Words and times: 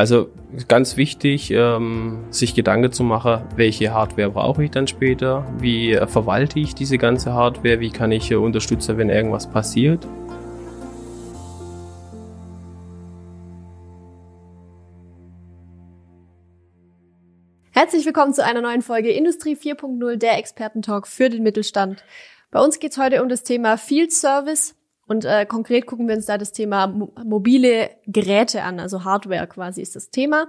Also 0.00 0.30
ganz 0.66 0.96
wichtig, 0.96 1.50
ähm, 1.50 2.24
sich 2.30 2.54
Gedanken 2.54 2.90
zu 2.90 3.04
machen, 3.04 3.42
welche 3.56 3.92
Hardware 3.92 4.30
brauche 4.30 4.64
ich 4.64 4.70
dann 4.70 4.86
später, 4.86 5.44
wie 5.58 5.92
äh, 5.92 6.06
verwalte 6.06 6.58
ich 6.58 6.74
diese 6.74 6.96
ganze 6.96 7.34
Hardware, 7.34 7.80
wie 7.80 7.90
kann 7.90 8.10
ich 8.10 8.30
äh, 8.30 8.36
unterstützen, 8.36 8.96
wenn 8.96 9.10
irgendwas 9.10 9.50
passiert. 9.50 10.08
Herzlich 17.72 18.06
willkommen 18.06 18.32
zu 18.32 18.42
einer 18.42 18.62
neuen 18.62 18.80
Folge 18.80 19.10
Industrie 19.10 19.54
4.0, 19.54 20.16
der 20.16 20.38
Expertentalk 20.38 21.08
für 21.08 21.28
den 21.28 21.42
Mittelstand. 21.42 22.02
Bei 22.50 22.62
uns 22.62 22.78
geht 22.78 22.92
es 22.92 22.96
heute 22.96 23.22
um 23.22 23.28
das 23.28 23.42
Thema 23.42 23.76
Field 23.76 24.14
Service, 24.14 24.79
und 25.10 25.24
äh, 25.24 25.44
konkret 25.44 25.86
gucken 25.86 26.06
wir 26.06 26.14
uns 26.14 26.26
da 26.26 26.38
das 26.38 26.52
Thema 26.52 26.86
mo 26.86 27.12
mobile 27.24 27.90
Geräte 28.06 28.62
an, 28.62 28.78
also 28.78 29.02
Hardware 29.02 29.48
quasi 29.48 29.82
ist 29.82 29.96
das 29.96 30.10
Thema. 30.10 30.46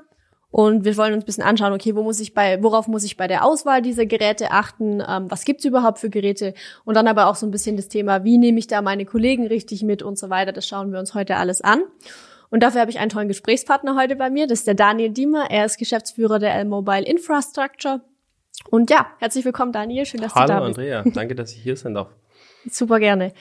Und 0.52 0.86
wir 0.86 0.96
wollen 0.98 1.16
uns 1.16 1.24
ein 1.24 1.26
bisschen 1.26 1.44
anschauen, 1.44 1.74
okay, 1.74 1.96
wo 1.96 2.04
muss 2.04 2.20
ich 2.20 2.36
bei, 2.36 2.62
worauf 2.62 2.88
muss 2.88 3.04
ich 3.04 3.18
bei 3.18 3.28
der 3.28 3.44
Auswahl 3.44 3.82
dieser 3.82 4.06
Geräte 4.06 4.52
achten, 4.52 5.02
ähm, 5.02 5.32
was 5.32 5.46
gibt's 5.46 5.66
überhaupt 5.66 5.98
für 5.98 6.12
Geräte 6.12 6.54
und 6.86 6.96
dann 6.96 7.08
aber 7.08 7.26
auch 7.26 7.34
so 7.34 7.48
ein 7.48 7.52
bisschen 7.52 7.76
das 7.76 7.88
Thema, 7.88 8.24
wie 8.24 8.38
nehme 8.38 8.60
ich 8.60 8.68
da 8.68 8.84
meine 8.84 9.06
Kollegen 9.06 9.48
richtig 9.48 9.82
mit 9.82 10.04
und 10.04 10.20
so 10.20 10.30
weiter. 10.30 10.52
Das 10.52 10.68
schauen 10.68 10.92
wir 10.92 11.00
uns 11.00 11.16
heute 11.16 11.38
alles 11.38 11.62
an. 11.62 11.82
Und 12.52 12.62
dafür 12.62 12.82
habe 12.82 12.92
ich 12.92 13.00
einen 13.00 13.10
tollen 13.10 13.30
Gesprächspartner 13.30 13.96
heute 13.96 14.16
bei 14.16 14.30
mir, 14.30 14.46
das 14.46 14.60
ist 14.60 14.68
der 14.68 14.76
Daniel 14.76 15.10
Diemer. 15.10 15.50
Er 15.50 15.66
ist 15.66 15.80
Geschäftsführer 15.80 16.38
der 16.38 16.54
L-Mobile 16.54 17.06
Infrastructure. 17.06 18.02
Und 18.70 18.92
ja, 18.92 19.08
herzlich 19.18 19.44
willkommen, 19.44 19.72
Daniel. 19.72 20.06
Schön, 20.06 20.22
dass 20.22 20.36
Hallo, 20.36 20.46
du 20.46 20.54
da 20.54 20.68
bist. 20.68 20.78
Hallo, 20.78 20.98
Andrea. 20.98 21.14
Danke, 21.16 21.34
dass 21.34 21.52
ich 21.52 21.64
hier 21.64 21.76
sein 21.76 21.96
darf. 21.96 22.10
Super 22.70 23.00
gerne. 23.00 23.34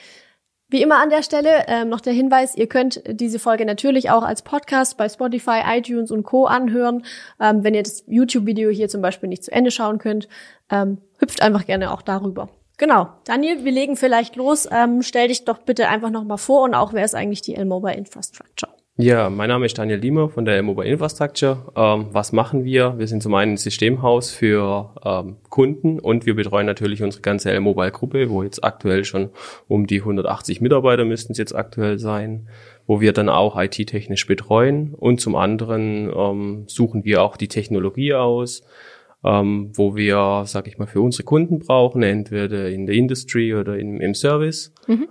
Wie 0.71 0.81
immer 0.81 1.01
an 1.01 1.09
der 1.09 1.21
Stelle 1.21 1.65
ähm, 1.67 1.89
noch 1.89 1.99
der 1.99 2.13
Hinweis, 2.13 2.55
ihr 2.55 2.67
könnt 2.67 3.01
diese 3.05 3.39
Folge 3.39 3.65
natürlich 3.65 4.09
auch 4.09 4.23
als 4.23 4.41
Podcast 4.41 4.95
bei 4.95 5.09
Spotify, 5.09 5.59
iTunes 5.67 6.11
und 6.11 6.23
Co. 6.23 6.45
anhören. 6.45 7.03
Ähm, 7.41 7.65
wenn 7.65 7.73
ihr 7.73 7.83
das 7.83 8.05
YouTube-Video 8.07 8.69
hier 8.69 8.87
zum 8.87 9.01
Beispiel 9.01 9.27
nicht 9.27 9.43
zu 9.43 9.51
Ende 9.51 9.69
schauen 9.69 9.97
könnt, 9.97 10.29
ähm, 10.69 10.99
hüpft 11.17 11.41
einfach 11.41 11.65
gerne 11.65 11.91
auch 11.91 12.01
darüber. 12.01 12.47
Genau. 12.77 13.09
Daniel, 13.25 13.65
wir 13.65 13.71
legen 13.73 13.97
vielleicht 13.97 14.37
los. 14.37 14.65
Ähm, 14.71 15.01
stell 15.01 15.27
dich 15.27 15.43
doch 15.43 15.57
bitte 15.57 15.89
einfach 15.89 16.09
nochmal 16.09 16.37
vor 16.37 16.63
und 16.63 16.73
auch, 16.73 16.93
wer 16.93 17.03
ist 17.03 17.15
eigentlich 17.15 17.41
die 17.41 17.55
L-Mobile 17.55 17.97
Infrastructure? 17.97 18.71
Ja, 19.01 19.31
mein 19.31 19.49
Name 19.49 19.65
ist 19.65 19.79
Daniel 19.79 19.97
Liemer 19.97 20.29
von 20.29 20.45
der 20.45 20.61
Mobile 20.61 20.87
Infrastructure. 20.87 21.73
Ähm, 21.75 22.09
was 22.11 22.33
machen 22.33 22.65
wir? 22.65 22.99
Wir 22.99 23.07
sind 23.07 23.23
zum 23.23 23.33
einen 23.33 23.53
ein 23.53 23.57
Systemhaus 23.57 24.29
für 24.29 24.93
ähm, 25.03 25.37
Kunden 25.49 25.99
und 25.99 26.27
wir 26.27 26.35
betreuen 26.35 26.67
natürlich 26.67 27.01
unsere 27.01 27.23
ganze 27.23 27.59
Mobile 27.61 27.89
Gruppe, 27.89 28.29
wo 28.29 28.43
jetzt 28.43 28.63
aktuell 28.63 29.03
schon 29.03 29.31
um 29.67 29.87
die 29.87 30.01
180 30.01 30.61
Mitarbeiter 30.61 31.03
müssten 31.03 31.31
es 31.31 31.39
jetzt 31.39 31.55
aktuell 31.55 31.97
sein, 31.97 32.47
wo 32.85 33.01
wir 33.01 33.11
dann 33.11 33.27
auch 33.27 33.59
IT-technisch 33.59 34.27
betreuen 34.27 34.93
und 34.93 35.19
zum 35.19 35.35
anderen 35.35 36.11
ähm, 36.15 36.65
suchen 36.67 37.03
wir 37.03 37.23
auch 37.23 37.37
die 37.37 37.47
Technologie 37.47 38.13
aus, 38.13 38.61
ähm, 39.23 39.71
wo 39.73 39.95
wir, 39.95 40.43
sag 40.45 40.67
ich 40.67 40.77
mal, 40.77 40.85
für 40.85 41.01
unsere 41.01 41.23
Kunden 41.23 41.57
brauchen, 41.57 42.03
entweder 42.03 42.69
in 42.69 42.85
der 42.85 42.93
Industry 42.93 43.55
oder 43.55 43.79
in, 43.79 43.99
im 43.99 44.13
Service. 44.13 44.71
Mhm. 44.85 45.07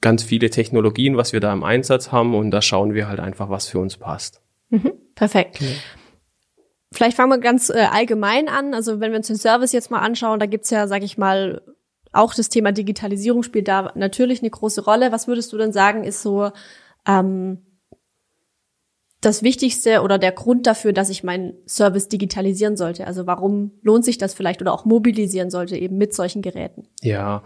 Ganz 0.00 0.22
viele 0.22 0.50
Technologien, 0.50 1.16
was 1.16 1.32
wir 1.32 1.40
da 1.40 1.52
im 1.52 1.64
Einsatz 1.64 2.12
haben 2.12 2.34
und 2.34 2.50
da 2.50 2.62
schauen 2.62 2.94
wir 2.94 3.08
halt 3.08 3.20
einfach, 3.20 3.50
was 3.50 3.66
für 3.66 3.78
uns 3.78 3.96
passt. 3.96 4.42
Mhm, 4.68 4.92
perfekt. 5.14 5.56
Okay. 5.56 5.76
Vielleicht 6.92 7.16
fangen 7.16 7.30
wir 7.30 7.38
ganz 7.38 7.68
äh, 7.68 7.86
allgemein 7.90 8.48
an. 8.48 8.72
Also 8.72 9.00
wenn 9.00 9.10
wir 9.10 9.18
uns 9.18 9.26
den 9.26 9.36
Service 9.36 9.72
jetzt 9.72 9.90
mal 9.90 10.00
anschauen, 10.00 10.38
da 10.38 10.46
gibt's 10.46 10.70
ja, 10.70 10.86
sag 10.86 11.02
ich 11.02 11.18
mal, 11.18 11.62
auch 12.12 12.34
das 12.34 12.48
Thema 12.48 12.72
Digitalisierung 12.72 13.42
spielt 13.42 13.68
da 13.68 13.92
natürlich 13.94 14.40
eine 14.40 14.50
große 14.50 14.84
Rolle. 14.84 15.12
Was 15.12 15.28
würdest 15.28 15.52
du 15.52 15.58
denn 15.58 15.72
sagen, 15.72 16.04
ist 16.04 16.22
so 16.22 16.50
ähm, 17.06 17.66
das 19.20 19.42
Wichtigste 19.42 20.02
oder 20.02 20.18
der 20.18 20.32
Grund 20.32 20.66
dafür, 20.66 20.92
dass 20.92 21.10
ich 21.10 21.24
meinen 21.24 21.54
Service 21.66 22.08
digitalisieren 22.08 22.76
sollte? 22.76 23.06
Also 23.06 23.26
warum 23.26 23.72
lohnt 23.82 24.04
sich 24.04 24.18
das 24.18 24.34
vielleicht 24.34 24.60
oder 24.60 24.72
auch 24.72 24.84
mobilisieren 24.84 25.50
sollte 25.50 25.76
eben 25.76 25.98
mit 25.98 26.14
solchen 26.14 26.42
Geräten? 26.42 26.88
Ja, 27.02 27.42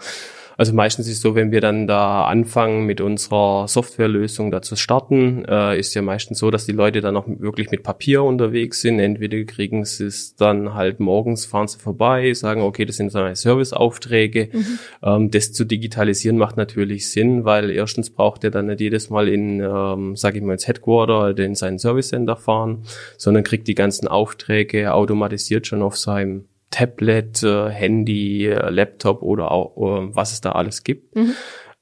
also 0.60 0.74
meistens 0.74 1.06
ist 1.06 1.14
es 1.14 1.20
so, 1.22 1.34
wenn 1.34 1.52
wir 1.52 1.62
dann 1.62 1.86
da 1.86 2.26
anfangen 2.26 2.84
mit 2.84 3.00
unserer 3.00 3.66
Softwarelösung 3.66 4.50
da 4.50 4.60
zu 4.60 4.76
starten, 4.76 5.42
äh, 5.48 5.78
ist 5.78 5.94
ja 5.94 6.02
meistens 6.02 6.38
so, 6.38 6.50
dass 6.50 6.66
die 6.66 6.72
Leute 6.72 7.00
dann 7.00 7.16
auch 7.16 7.24
wirklich 7.26 7.70
mit 7.70 7.82
Papier 7.82 8.22
unterwegs 8.24 8.82
sind. 8.82 8.98
Entweder 8.98 9.42
kriegen 9.44 9.86
sie 9.86 10.04
es 10.04 10.36
dann 10.36 10.74
halt 10.74 11.00
morgens, 11.00 11.46
fahren 11.46 11.66
sie 11.66 11.78
vorbei, 11.78 12.34
sagen, 12.34 12.60
okay, 12.60 12.84
das 12.84 12.98
sind 12.98 13.10
so 13.10 13.20
meine 13.20 13.36
Serviceaufträge. 13.36 14.50
Mhm. 14.52 14.78
Ähm, 15.02 15.30
das 15.30 15.54
zu 15.54 15.64
digitalisieren 15.64 16.36
macht 16.36 16.58
natürlich 16.58 17.10
Sinn, 17.10 17.46
weil 17.46 17.70
erstens 17.70 18.10
braucht 18.10 18.44
er 18.44 18.50
dann 18.50 18.66
nicht 18.66 18.82
jedes 18.82 19.08
Mal 19.08 19.28
in, 19.28 19.60
ähm, 19.60 20.14
sage 20.14 20.36
ich 20.36 20.44
mal, 20.44 20.52
ins 20.52 20.68
Headquarter 20.68 21.30
oder 21.30 21.42
in 21.42 21.54
seinen 21.54 21.78
Service 21.78 22.08
Center 22.08 22.36
fahren, 22.36 22.82
sondern 23.16 23.44
kriegt 23.44 23.66
die 23.66 23.74
ganzen 23.74 24.08
Aufträge 24.08 24.92
automatisiert 24.92 25.66
schon 25.66 25.80
auf 25.80 25.96
seinem 25.96 26.44
Tablet, 26.70 27.42
äh, 27.42 27.68
Handy, 27.70 28.46
äh, 28.46 28.70
Laptop 28.70 29.22
oder 29.22 29.50
auch 29.50 29.76
äh, 29.76 30.14
was 30.14 30.32
es 30.32 30.40
da 30.40 30.52
alles 30.52 30.84
gibt. 30.84 31.14
Mhm. 31.16 31.34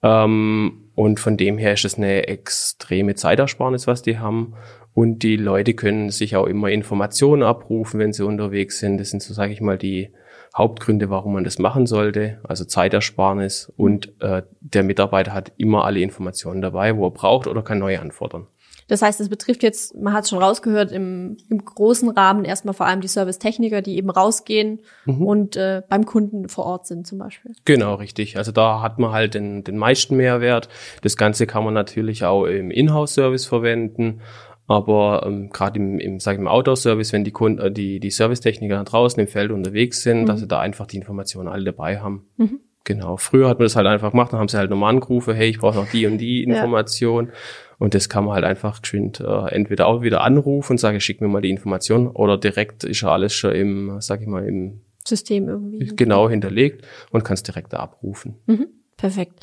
Ähm, 0.03 0.91
und 0.95 1.21
von 1.21 1.37
dem 1.37 1.59
her 1.59 1.75
ist 1.75 1.85
es 1.85 1.97
eine 1.97 2.27
extreme 2.27 3.15
Zeitersparnis, 3.15 3.87
was 3.87 4.03
die 4.03 4.19
haben. 4.19 4.55
Und 4.95 5.23
die 5.23 5.37
Leute 5.37 5.75
können 5.75 6.11
sich 6.11 6.35
auch 6.35 6.47
immer 6.47 6.71
Informationen 6.71 7.45
abrufen, 7.45 8.01
wenn 8.01 8.13
sie 8.13 8.25
unterwegs 8.25 8.81
sind. 8.81 8.99
Das 8.99 9.11
sind 9.11 9.23
so, 9.23 9.33
sage 9.33 9.53
ich 9.53 9.61
mal, 9.61 9.79
die 9.79 10.11
Hauptgründe, 10.57 11.09
warum 11.09 11.35
man 11.35 11.45
das 11.45 11.59
machen 11.59 11.87
sollte. 11.87 12.41
Also 12.43 12.65
Zeitersparnis 12.65 13.73
und 13.77 14.13
äh, 14.21 14.43
der 14.61 14.83
Mitarbeiter 14.83 15.33
hat 15.33 15.53
immer 15.57 15.85
alle 15.85 16.01
Informationen 16.01 16.63
dabei, 16.63 16.97
wo 16.97 17.07
er 17.07 17.13
braucht 17.13 17.47
oder 17.47 17.63
kann 17.63 17.79
neue 17.79 18.01
anfordern. 18.01 18.49
Das 18.89 19.03
heißt, 19.03 19.21
es 19.21 19.29
betrifft 19.29 19.63
jetzt, 19.63 19.95
man 19.97 20.13
hat 20.15 20.25
es 20.25 20.31
schon 20.31 20.43
rausgehört, 20.43 20.91
im, 20.93 21.37
im 21.49 21.65
großen 21.65 22.09
Rahmen 22.11 22.45
erstmal 22.45 22.75
vor 22.75 22.87
allem 22.87 23.01
die 23.01 23.09
Servicetechniker, 23.09 23.83
die 23.83 23.97
eben 23.97 24.11
rausgehen 24.11 24.81
mhm. 25.05 25.27
und 25.27 25.57
äh, 25.57 25.83
beim 25.89 26.07
Kunden 26.07 26.49
vor 26.49 26.65
Ort 26.65 26.87
sind 26.87 27.07
zum 27.07 27.19
Beispiel. 27.19 27.53
Genau, 27.65 27.95
richtig. 27.95 28.37
Also 28.39 28.51
da 28.51 28.81
hat 28.83 28.99
man 28.99 29.13
halt 29.13 29.35
den, 29.35 29.63
den 29.63 29.77
meisten 29.77 30.17
Mehrwert. 30.17 30.69
Das 31.03 31.17
Ganze 31.17 31.47
kann 31.47 31.65
man 31.65 31.75
natürlich 31.75 32.25
auch 32.25 32.47
im 32.47 32.71
Inhouse-Service 32.71 33.47
verwenden. 33.47 34.21
Aber 34.67 35.23
ähm, 35.25 35.49
gerade 35.49 35.79
im, 35.79 35.99
im, 35.99 36.21
sag 36.21 36.35
ich 36.35 36.41
mal, 36.41 36.51
Outdoor-Service, 36.51 37.15
wenn 37.15 37.25
die 37.25 37.31
Kunden, 37.31 37.59
äh, 37.59 37.73
die, 37.73 38.01
die 38.01 38.11
Servicetechniker 38.11 38.85
draußen 38.85 39.19
im 39.19 39.27
Feld 39.27 39.51
unterwegs 39.51 40.03
sind, 40.03 40.23
mhm. 40.23 40.27
dass 40.27 40.41
sie 40.41 40.47
da 40.47 40.61
einfach 40.61 40.87
die 40.87 40.99
Informationen 40.99 41.49
alle 41.49 41.65
dabei 41.65 42.01
haben. 42.01 42.27
Mhm. 42.37 42.61
Genau. 42.85 43.17
Früher 43.17 43.49
hat 43.49 43.59
man 43.59 43.67
das 43.67 43.77
halt 43.77 43.87
einfach 43.87 44.13
gemacht, 44.13 44.33
dann 44.33 44.41
haben 44.41 44.49
sie 44.49 44.59
halt 44.59 44.71
nochmal 44.71 44.95
angerufen, 44.95 45.35
hey, 45.35 45.49
ich 45.49 45.59
brauche 45.59 45.77
noch 45.77 45.91
die 45.91 46.07
und 46.07 46.19
die 46.19 46.43
Information. 46.43 47.27
Ja. 47.27 47.33
Und 47.79 47.95
das 47.95 48.09
kann 48.09 48.25
man 48.25 48.35
halt 48.35 48.45
einfach 48.45 48.83
geschwind 48.83 49.21
äh, 49.21 49.49
entweder 49.51 49.87
auch 49.87 50.03
wieder 50.03 50.23
anrufen 50.23 50.73
und 50.73 50.79
sagen, 50.79 51.01
schick 51.01 51.21
mir 51.21 51.29
mal 51.29 51.43
die 51.43 51.51
Information 51.51 52.09
oder 52.09 52.37
direkt 52.37 52.85
ist 52.85 53.01
ja 53.03 53.13
alles 53.13 53.33
schon 53.33 53.53
im, 53.53 54.01
sag 54.01 54.21
ich 54.21 54.27
mal, 54.27 54.45
im 54.45 54.81
System 55.07 55.49
irgendwie. 55.49 55.87
Genau 55.95 56.29
hinterlegt 56.29 56.87
und 57.11 57.25
kannst 57.25 57.47
direkt 57.47 57.73
da 57.73 57.79
abrufen. 57.79 58.37
Mhm, 58.47 58.67
perfekt. 58.97 59.41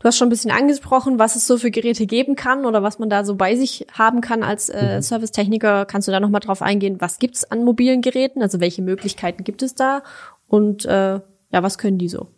Du 0.00 0.04
hast 0.04 0.16
schon 0.16 0.28
ein 0.28 0.30
bisschen 0.30 0.52
angesprochen, 0.52 1.18
was 1.18 1.34
es 1.34 1.46
so 1.46 1.58
für 1.58 1.72
Geräte 1.72 2.06
geben 2.06 2.36
kann 2.36 2.66
oder 2.66 2.84
was 2.84 3.00
man 3.00 3.10
da 3.10 3.24
so 3.24 3.34
bei 3.34 3.56
sich 3.56 3.86
haben 3.92 4.20
kann 4.20 4.44
als 4.44 4.68
äh, 4.68 4.96
mhm. 4.96 5.02
Servicetechniker. 5.02 5.86
Kannst 5.86 6.06
du 6.06 6.12
da 6.12 6.20
nochmal 6.20 6.40
drauf 6.40 6.62
eingehen, 6.62 7.00
was 7.00 7.18
gibt's 7.18 7.44
an 7.44 7.64
mobilen 7.64 8.00
Geräten? 8.00 8.40
Also 8.40 8.60
welche 8.60 8.82
Möglichkeiten 8.82 9.42
gibt 9.42 9.62
es 9.62 9.74
da? 9.74 10.02
Und 10.46 10.84
äh, 10.84 11.14
ja, 11.20 11.22
was 11.50 11.78
können 11.78 11.98
die 11.98 12.08
so? 12.08 12.28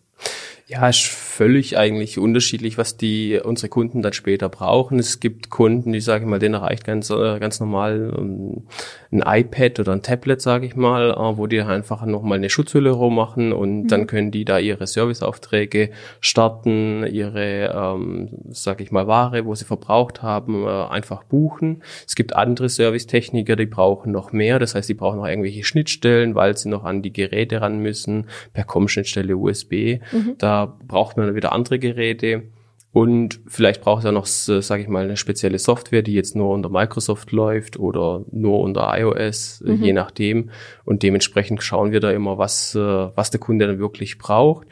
Ja, 0.70 0.88
ist 0.88 1.04
völlig 1.04 1.76
eigentlich 1.76 2.16
unterschiedlich, 2.16 2.78
was 2.78 2.96
die 2.96 3.40
unsere 3.42 3.68
Kunden 3.68 4.02
dann 4.02 4.12
später 4.12 4.48
brauchen. 4.48 5.00
Es 5.00 5.18
gibt 5.18 5.50
Kunden, 5.50 5.92
die 5.92 6.00
sage 6.00 6.22
ich 6.22 6.30
mal, 6.30 6.38
denen 6.38 6.54
reicht 6.54 6.84
ganz 6.84 7.10
äh, 7.10 7.40
ganz 7.40 7.58
normal 7.58 8.14
ähm, 8.16 8.68
ein 9.10 9.24
iPad 9.26 9.80
oder 9.80 9.92
ein 9.92 10.02
Tablet, 10.02 10.40
sage 10.40 10.66
ich 10.66 10.76
mal, 10.76 11.10
uh, 11.10 11.36
wo 11.36 11.48
die 11.48 11.60
einfach 11.60 12.06
nochmal 12.06 12.38
eine 12.38 12.50
Schutzhülle 12.50 12.90
rummachen 12.90 13.52
und 13.52 13.82
mhm. 13.82 13.88
dann 13.88 14.06
können 14.06 14.30
die 14.30 14.44
da 14.44 14.60
ihre 14.60 14.86
Serviceaufträge 14.86 15.90
starten, 16.20 17.04
ihre, 17.04 17.72
ähm, 17.74 18.28
sage 18.50 18.84
ich 18.84 18.92
mal, 18.92 19.08
Ware, 19.08 19.46
wo 19.46 19.56
sie 19.56 19.64
verbraucht 19.64 20.22
haben, 20.22 20.62
uh, 20.62 20.86
einfach 20.88 21.24
buchen. 21.24 21.82
Es 22.06 22.14
gibt 22.14 22.36
andere 22.36 22.68
Servicetechniker, 22.68 23.56
die 23.56 23.66
brauchen 23.66 24.12
noch 24.12 24.30
mehr, 24.30 24.60
das 24.60 24.76
heißt, 24.76 24.88
die 24.88 24.94
brauchen 24.94 25.18
noch 25.18 25.26
irgendwelche 25.26 25.64
Schnittstellen, 25.64 26.36
weil 26.36 26.56
sie 26.56 26.68
noch 26.68 26.84
an 26.84 27.02
die 27.02 27.12
Geräte 27.12 27.60
ran 27.60 27.80
müssen, 27.80 28.28
per 28.52 28.62
COM-Schnittstelle 28.62 29.36
USB. 29.36 29.98
Mhm. 30.12 30.36
Da 30.38 30.59
braucht 30.66 31.16
man 31.16 31.34
wieder 31.34 31.52
andere 31.52 31.78
Geräte. 31.78 32.44
Und 32.92 33.40
vielleicht 33.46 33.82
braucht 33.82 34.04
er 34.04 34.10
noch, 34.10 34.26
sage 34.26 34.82
ich 34.82 34.88
mal, 34.88 35.04
eine 35.04 35.16
spezielle 35.16 35.60
Software, 35.60 36.02
die 36.02 36.14
jetzt 36.14 36.34
nur 36.34 36.50
unter 36.50 36.70
Microsoft 36.70 37.30
läuft 37.30 37.78
oder 37.78 38.24
nur 38.32 38.60
unter 38.60 38.92
iOS, 38.98 39.62
mhm. 39.64 39.82
je 39.82 39.92
nachdem. 39.92 40.50
Und 40.84 41.04
dementsprechend 41.04 41.62
schauen 41.62 41.92
wir 41.92 42.00
da 42.00 42.10
immer, 42.10 42.36
was, 42.36 42.74
äh, 42.74 42.80
was 42.80 43.30
der 43.30 43.38
Kunde 43.38 43.68
dann 43.68 43.78
wirklich 43.78 44.18
braucht. 44.18 44.66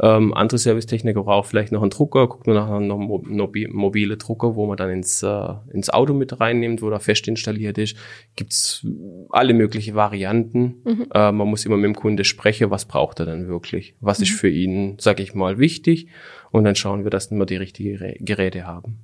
Ähm, 0.00 0.34
andere 0.34 0.58
Servicetechniker 0.58 1.22
brauchen 1.22 1.48
vielleicht 1.48 1.72
noch 1.72 1.82
einen 1.82 1.90
Drucker, 1.90 2.26
guckt 2.26 2.46
man 2.46 2.56
nachher 2.56 2.80
noch 2.80 2.98
mobile 2.98 4.16
Drucker, 4.16 4.56
wo 4.56 4.66
man 4.66 4.76
dann 4.76 4.90
ins, 4.90 5.22
äh, 5.22 5.48
ins 5.72 5.90
Auto 5.90 6.14
mit 6.14 6.40
reinnimmt, 6.40 6.82
wo 6.82 6.90
da 6.90 6.98
fest 6.98 7.28
installiert 7.28 7.78
ist. 7.78 7.96
Gibt's 8.36 8.86
alle 9.30 9.54
mögliche 9.54 9.94
Varianten. 9.94 10.82
Mhm. 10.84 11.06
Äh, 11.14 11.32
man 11.32 11.48
muss 11.48 11.64
immer 11.66 11.76
mit 11.76 11.86
dem 11.86 11.96
Kunde 11.96 12.24
sprechen, 12.24 12.70
was 12.70 12.86
braucht 12.86 13.20
er 13.20 13.26
denn 13.26 13.48
wirklich? 13.48 13.94
Was 14.00 14.18
mhm. 14.18 14.24
ist 14.24 14.32
für 14.32 14.48
ihn, 14.48 14.96
sag 14.98 15.20
ich 15.20 15.34
mal, 15.34 15.58
wichtig? 15.58 16.08
Und 16.50 16.64
dann 16.64 16.74
schauen 16.74 17.04
wir, 17.04 17.10
dass 17.10 17.30
wir 17.30 17.46
die 17.46 17.56
richtigen 17.56 18.14
Geräte 18.24 18.66
haben. 18.66 18.98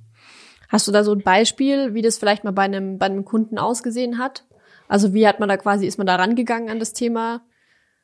Hast 0.69 0.87
du 0.87 0.91
da 0.91 1.03
so 1.03 1.13
ein 1.13 1.21
Beispiel, 1.21 1.95
wie 1.95 2.03
das 2.03 2.17
vielleicht 2.17 2.43
mal 2.43 2.51
bei 2.51 2.63
einem, 2.63 2.99
bei 2.99 3.07
einem 3.07 3.25
Kunden 3.25 3.57
ausgesehen 3.57 4.19
hat? 4.19 4.45
Also 4.87 5.13
wie 5.13 5.27
hat 5.27 5.39
man 5.39 5.49
da 5.49 5.57
quasi, 5.57 5.87
ist 5.87 5.97
man 5.97 6.07
da 6.07 6.15
rangegangen 6.15 6.69
an 6.69 6.79
das 6.79 6.93
Thema? 6.93 7.41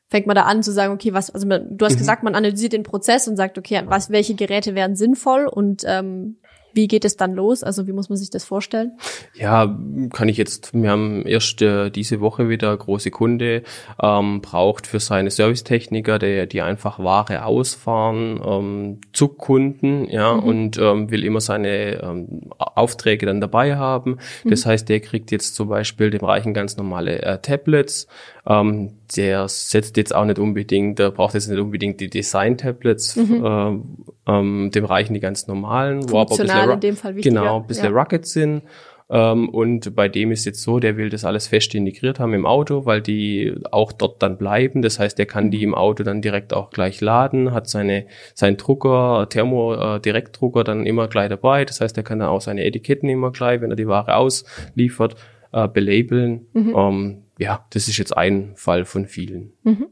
Fängt 0.08 0.28
man 0.28 0.36
da 0.36 0.44
an 0.44 0.62
zu 0.62 0.72
sagen, 0.72 0.94
okay, 0.94 1.14
was, 1.14 1.32
also 1.32 1.48
man, 1.48 1.78
du 1.78 1.86
hast 1.86 1.94
mhm. 1.94 2.00
gesagt, 2.00 2.24
man 2.24 2.36
analysiert 2.36 2.74
den 2.74 2.84
Prozess 2.84 3.28
und 3.28 3.38
sagt, 3.38 3.58
okay, 3.58 3.82
was, 3.86 4.10
welche 4.10 4.36
Geräte 4.36 4.76
wären 4.76 4.96
sinnvoll 4.96 5.48
und 5.48 5.84
ähm, 5.86 6.38
wie 6.76 6.88
geht 6.88 7.06
es 7.06 7.16
dann 7.16 7.34
los? 7.34 7.64
Also 7.64 7.88
wie 7.88 7.94
muss 7.94 8.10
man 8.10 8.18
sich 8.18 8.30
das 8.30 8.44
vorstellen? 8.44 8.92
Ja, 9.34 9.78
kann 10.12 10.28
ich 10.28 10.38
jetzt, 10.38 10.74
wir 10.74 10.92
haben 10.92 11.26
erst 11.26 11.62
äh, 11.62 11.90
diese 11.90 12.20
Woche 12.20 12.50
wieder 12.50 12.76
große 12.76 13.12
Kunde, 13.12 13.64
ähm, 14.02 14.42
braucht 14.42 14.86
für 14.86 15.00
seine 15.00 15.32
Servicetechniker, 15.32 16.20
der, 16.20 16.46
die 16.48 16.62
einfach 16.62 17.00
Ware 17.00 17.46
ausfahren, 17.46 18.42
ähm, 18.46 19.02
Zugkunden, 19.14 20.10
ja, 20.10 20.34
mhm. 20.34 20.44
und 20.44 20.78
ähm, 20.78 21.10
will 21.10 21.24
immer 21.24 21.40
seine 21.40 22.02
ähm, 22.04 22.52
Aufträge 22.58 23.26
dann 23.26 23.40
dabei 23.40 23.78
haben. 23.78 24.18
Das 24.44 24.66
mhm. 24.66 24.70
heißt, 24.70 24.90
der 24.90 25.00
kriegt 25.00 25.32
jetzt 25.32 25.56
zum 25.56 25.70
Beispiel, 25.70 26.10
dem 26.10 26.26
reichen 26.26 26.54
ganz 26.54 26.76
normale 26.76 27.22
äh, 27.22 27.40
Tablets, 27.40 28.08
ähm, 28.48 28.94
der 29.16 29.48
setzt 29.48 29.98
jetzt 29.98 30.14
auch 30.14 30.26
nicht 30.26 30.40
unbedingt, 30.40 31.00
der 31.00 31.12
braucht 31.12 31.34
jetzt 31.34 31.48
nicht 31.48 31.60
unbedingt 31.60 32.00
die 32.00 32.10
Design-Tablets, 32.10 33.16
mhm. 33.16 33.46
äh, 33.46 34.32
ähm, 34.32 34.72
dem 34.74 34.86
reichen 34.86 35.14
die 35.14 35.20
ganz 35.20 35.48
normalen, 35.48 36.10
wo 36.10 36.20
aber 36.20 36.32
ein 36.34 36.38
bisschen, 36.38 36.70
in 36.70 36.80
dem 36.80 36.96
Fall 36.96 37.16
wichtiger. 37.16 37.42
genau, 37.42 37.60
ein 37.62 37.68
bisschen 37.68 37.94
ja. 37.94 38.00
Rugged 38.00 38.26
sind. 38.26 38.64
Ähm, 39.08 39.50
und 39.50 39.96
bei 39.96 40.10
dem 40.10 40.32
ist 40.32 40.46
jetzt 40.46 40.64
so, 40.64 40.80
der 40.80 40.98
will 40.98 41.10
das 41.10 41.26
alles 41.26 41.48
fest 41.48 41.76
integriert 41.76 42.20
haben 42.20 42.34
im 42.34 42.46
Auto, 42.46 42.86
weil 42.86 43.02
die 43.02 43.56
auch 43.72 43.92
dort 43.92 44.22
dann 44.24 44.38
bleiben. 44.38 44.82
Das 44.82 45.00
heißt, 45.00 45.18
der 45.18 45.28
kann 45.28 45.52
die 45.52 45.62
im 45.62 45.76
Auto 45.76 46.04
dann 46.04 46.22
direkt 46.22 46.54
auch 46.54 46.72
gleich 46.72 47.02
laden, 47.02 47.52
hat 47.52 47.70
seine, 47.70 48.06
seinen 48.34 48.58
Drucker, 48.58 49.28
Thermo-Direktdrucker 49.30 50.62
äh, 50.62 50.64
dann 50.64 50.86
immer 50.88 51.08
gleich 51.08 51.30
dabei. 51.30 51.66
Das 51.66 51.82
heißt, 51.82 51.96
er 51.98 52.04
kann 52.04 52.20
dann 52.20 52.30
auch 52.30 52.42
seine 52.42 52.66
Etiketten 52.66 53.08
immer 53.08 53.32
gleich, 53.32 53.62
wenn 53.62 53.70
er 53.70 53.76
die 53.76 53.88
Ware 53.88 54.16
ausliefert, 54.16 55.16
äh, 55.52 55.68
belabeln. 55.68 56.48
Mhm. 56.54 56.74
Ähm, 56.76 57.25
ja, 57.38 57.66
das 57.72 57.88
ist 57.88 57.98
jetzt 57.98 58.16
ein 58.16 58.54
Fall 58.56 58.86
von 58.86 59.08
vielen. 59.08 59.54
Mhm. 59.64 59.88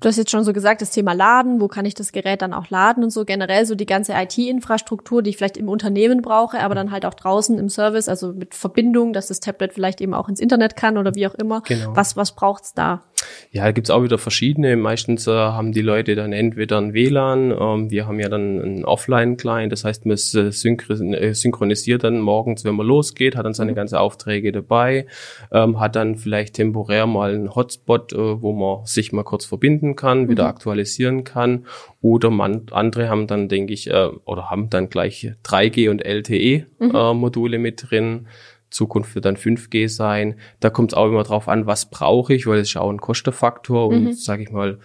Du 0.00 0.08
hast 0.08 0.16
jetzt 0.16 0.30
schon 0.30 0.44
so 0.44 0.52
gesagt, 0.52 0.82
das 0.82 0.90
Thema 0.90 1.12
Laden, 1.12 1.60
wo 1.60 1.68
kann 1.68 1.86
ich 1.86 1.94
das 1.94 2.12
Gerät 2.12 2.42
dann 2.42 2.52
auch 2.52 2.68
laden 2.68 3.02
und 3.02 3.10
so 3.10 3.24
generell 3.24 3.64
so 3.64 3.74
die 3.74 3.86
ganze 3.86 4.12
IT-Infrastruktur, 4.12 5.22
die 5.22 5.30
ich 5.30 5.36
vielleicht 5.36 5.56
im 5.56 5.68
Unternehmen 5.68 6.20
brauche, 6.20 6.60
aber 6.60 6.74
dann 6.74 6.90
halt 6.90 7.06
auch 7.06 7.14
draußen 7.14 7.58
im 7.58 7.68
Service, 7.68 8.08
also 8.08 8.32
mit 8.32 8.54
Verbindung, 8.54 9.12
dass 9.12 9.28
das 9.28 9.40
Tablet 9.40 9.72
vielleicht 9.72 10.00
eben 10.00 10.12
auch 10.12 10.28
ins 10.28 10.40
Internet 10.40 10.76
kann 10.76 10.98
oder 10.98 11.14
wie 11.14 11.26
auch 11.26 11.34
immer. 11.34 11.62
Genau. 11.62 11.96
Was, 11.96 12.16
was 12.16 12.32
braucht's 12.32 12.74
da? 12.74 13.04
Ja, 13.50 13.64
da 13.64 13.72
gibt's 13.72 13.90
auch 13.90 14.02
wieder 14.02 14.18
verschiedene. 14.18 14.76
Meistens 14.76 15.26
äh, 15.26 15.30
haben 15.30 15.72
die 15.72 15.80
Leute 15.80 16.14
dann 16.14 16.32
entweder 16.32 16.78
ein 16.78 16.92
WLAN, 16.92 17.50
ähm, 17.58 17.90
wir 17.90 18.06
haben 18.06 18.20
ja 18.20 18.28
dann 18.28 18.60
einen 18.60 18.84
Offline-Client, 18.84 19.72
das 19.72 19.84
heißt, 19.84 20.04
man 20.04 20.16
äh, 20.16 21.32
synchronisiert 21.34 22.04
dann 22.04 22.20
morgens, 22.20 22.64
wenn 22.64 22.74
man 22.74 22.86
losgeht, 22.86 23.34
hat 23.34 23.46
dann 23.46 23.54
seine 23.54 23.72
mhm. 23.72 23.76
ganzen 23.76 23.96
Aufträge 23.96 24.52
dabei, 24.52 25.06
ähm, 25.50 25.80
hat 25.80 25.96
dann 25.96 26.16
vielleicht 26.16 26.54
temporär 26.54 27.06
mal 27.06 27.34
einen 27.34 27.54
Hotspot, 27.54 28.12
äh, 28.12 28.42
wo 28.42 28.52
man 28.52 28.84
sich 28.84 29.12
mal 29.12 29.24
kurz 29.24 29.46
verbinden 29.46 29.96
kann, 29.96 30.28
wieder 30.28 30.44
mhm. 30.44 30.50
aktualisieren 30.50 31.24
kann. 31.24 31.64
Oder 32.02 32.30
man, 32.30 32.66
andere 32.72 33.08
haben 33.08 33.26
dann, 33.26 33.48
denke 33.48 33.72
ich, 33.72 33.88
äh, 33.90 34.10
oder 34.26 34.50
haben 34.50 34.68
dann 34.68 34.90
gleich 34.90 35.32
3G 35.44 35.88
und 35.88 36.04
LTE-Module 36.04 37.58
mhm. 37.58 37.64
äh, 37.64 37.68
mit 37.70 37.90
drin. 37.90 38.26
Zukunft 38.70 39.14
wird 39.14 39.24
dann 39.24 39.36
5G 39.36 39.88
sein. 39.88 40.36
Da 40.60 40.70
kommt 40.70 40.92
es 40.92 40.96
auch 40.96 41.06
immer 41.06 41.22
drauf 41.22 41.48
an, 41.48 41.66
was 41.66 41.90
brauche 41.90 42.34
ich, 42.34 42.46
weil 42.46 42.58
es 42.58 42.68
ist 42.68 42.76
auch 42.76 42.90
ein 42.90 43.00
Kostenfaktor 43.00 43.88
und 43.88 44.04
mhm. 44.04 44.12
sage 44.12 44.42
ich 44.42 44.50
mal, 44.50 44.78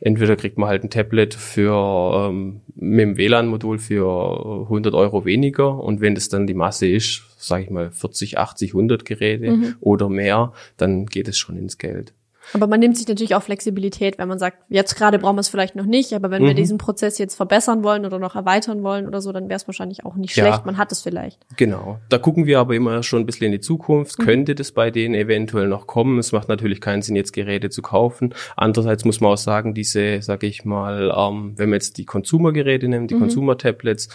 entweder 0.00 0.36
kriegt 0.36 0.58
man 0.58 0.68
halt 0.68 0.84
ein 0.84 0.90
Tablet 0.90 1.34
für 1.34 2.28
ähm, 2.28 2.60
mit 2.74 3.00
dem 3.00 3.16
WLAN-Modul 3.16 3.78
für 3.78 4.62
100 4.64 4.94
Euro 4.94 5.24
weniger 5.24 5.78
und 5.78 6.00
wenn 6.00 6.14
das 6.14 6.28
dann 6.28 6.46
die 6.46 6.54
Masse 6.54 6.88
ist, 6.88 7.22
sage 7.38 7.64
ich 7.64 7.70
mal 7.70 7.90
40, 7.90 8.38
80, 8.38 8.70
100 8.70 9.04
Geräte 9.04 9.50
mhm. 9.50 9.74
oder 9.80 10.08
mehr, 10.08 10.52
dann 10.76 11.06
geht 11.06 11.28
es 11.28 11.38
schon 11.38 11.56
ins 11.56 11.78
Geld. 11.78 12.12
Aber 12.52 12.66
man 12.66 12.80
nimmt 12.80 12.96
sich 12.96 13.08
natürlich 13.08 13.34
auch 13.34 13.42
Flexibilität, 13.42 14.18
wenn 14.18 14.28
man 14.28 14.38
sagt, 14.38 14.58
jetzt 14.68 14.96
gerade 14.96 15.18
brauchen 15.18 15.36
wir 15.36 15.40
es 15.40 15.48
vielleicht 15.48 15.76
noch 15.76 15.86
nicht, 15.86 16.12
aber 16.12 16.30
wenn 16.30 16.42
mhm. 16.42 16.48
wir 16.48 16.54
diesen 16.54 16.78
Prozess 16.78 17.18
jetzt 17.18 17.34
verbessern 17.34 17.82
wollen 17.82 18.04
oder 18.04 18.18
noch 18.18 18.34
erweitern 18.34 18.82
wollen 18.82 19.06
oder 19.06 19.20
so, 19.20 19.32
dann 19.32 19.48
wäre 19.48 19.56
es 19.56 19.66
wahrscheinlich 19.66 20.04
auch 20.04 20.16
nicht 20.16 20.36
ja, 20.36 20.44
schlecht. 20.44 20.66
Man 20.66 20.76
hat 20.76 20.92
es 20.92 21.02
vielleicht. 21.02 21.40
Genau. 21.56 21.98
Da 22.08 22.18
gucken 22.18 22.46
wir 22.46 22.58
aber 22.60 22.74
immer 22.74 23.02
schon 23.02 23.20
ein 23.20 23.26
bisschen 23.26 23.46
in 23.46 23.52
die 23.52 23.60
Zukunft. 23.60 24.18
Mhm. 24.18 24.24
Könnte 24.24 24.54
das 24.54 24.72
bei 24.72 24.90
denen 24.90 25.14
eventuell 25.14 25.68
noch 25.68 25.86
kommen? 25.86 26.18
Es 26.18 26.32
macht 26.32 26.48
natürlich 26.48 26.80
keinen 26.80 27.02
Sinn, 27.02 27.16
jetzt 27.16 27.32
Geräte 27.32 27.70
zu 27.70 27.82
kaufen. 27.82 28.34
Andererseits 28.56 29.04
muss 29.04 29.20
man 29.20 29.32
auch 29.32 29.38
sagen, 29.38 29.74
diese, 29.74 30.22
sage 30.22 30.46
ich 30.46 30.64
mal, 30.64 31.12
ähm, 31.16 31.54
wenn 31.56 31.70
man 31.70 31.74
jetzt 31.74 31.98
die 31.98 32.04
Consumer-Geräte 32.04 32.88
nimmt, 32.88 33.10
die 33.10 33.14
mhm. 33.14 33.20
Consumer-Tablets, 33.20 34.08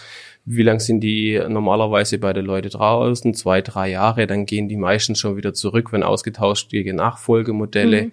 wie 0.50 0.62
lang 0.62 0.80
sind 0.80 1.00
die 1.00 1.40
normalerweise 1.48 2.18
bei 2.18 2.32
den 2.32 2.46
Leuten 2.46 2.70
draußen? 2.70 3.34
Zwei, 3.34 3.60
drei 3.60 3.90
Jahre, 3.90 4.26
dann 4.26 4.46
gehen 4.46 4.68
die 4.68 4.76
meisten 4.76 5.14
schon 5.14 5.36
wieder 5.36 5.52
zurück, 5.52 5.92
wenn 5.92 6.02
ausgetauscht 6.02 6.70
gegen 6.70 6.96
Nachfolgemodelle. 6.96 8.06
Mhm. 8.06 8.12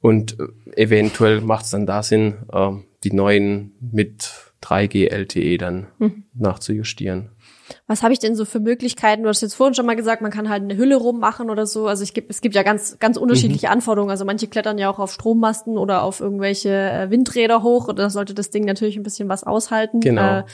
Und 0.00 0.38
äh, 0.40 0.82
eventuell 0.82 1.40
macht 1.40 1.66
es 1.66 1.70
dann 1.70 1.86
da 1.86 2.02
Sinn, 2.02 2.36
äh, 2.52 2.70
die 3.04 3.12
neuen 3.12 3.72
mit 3.80 4.30
3G 4.62 5.10
LTE 5.10 5.58
dann 5.58 5.86
mhm. 5.98 6.24
nachzujustieren. 6.34 7.30
Was 7.86 8.02
habe 8.02 8.12
ich 8.12 8.18
denn 8.18 8.34
so 8.34 8.44
für 8.44 8.60
Möglichkeiten? 8.60 9.22
Du 9.22 9.28
hast 9.28 9.40
jetzt 9.40 9.54
vorhin 9.54 9.74
schon 9.74 9.86
mal 9.86 9.96
gesagt, 9.96 10.22
man 10.22 10.30
kann 10.30 10.48
halt 10.48 10.62
eine 10.62 10.76
Hülle 10.76 10.96
rummachen 10.96 11.50
oder 11.50 11.66
so. 11.66 11.86
Also 11.86 12.02
ich 12.02 12.14
gibt, 12.14 12.30
es 12.30 12.40
gibt 12.40 12.54
ja 12.54 12.62
ganz, 12.62 12.98
ganz 12.98 13.16
unterschiedliche 13.16 13.66
mhm. 13.66 13.72
Anforderungen. 13.72 14.10
Also 14.10 14.24
manche 14.24 14.46
klettern 14.46 14.78
ja 14.78 14.90
auch 14.90 14.98
auf 14.98 15.12
Strommasten 15.12 15.76
oder 15.78 16.02
auf 16.02 16.20
irgendwelche 16.20 16.70
äh, 16.70 17.10
Windräder 17.10 17.62
hoch. 17.62 17.88
Und 17.88 17.98
da 17.98 18.10
sollte 18.10 18.34
das 18.34 18.50
Ding 18.50 18.64
natürlich 18.64 18.96
ein 18.96 19.02
bisschen 19.02 19.28
was 19.28 19.44
aushalten. 19.44 20.00
Genau. 20.00 20.40
Äh, 20.40 20.44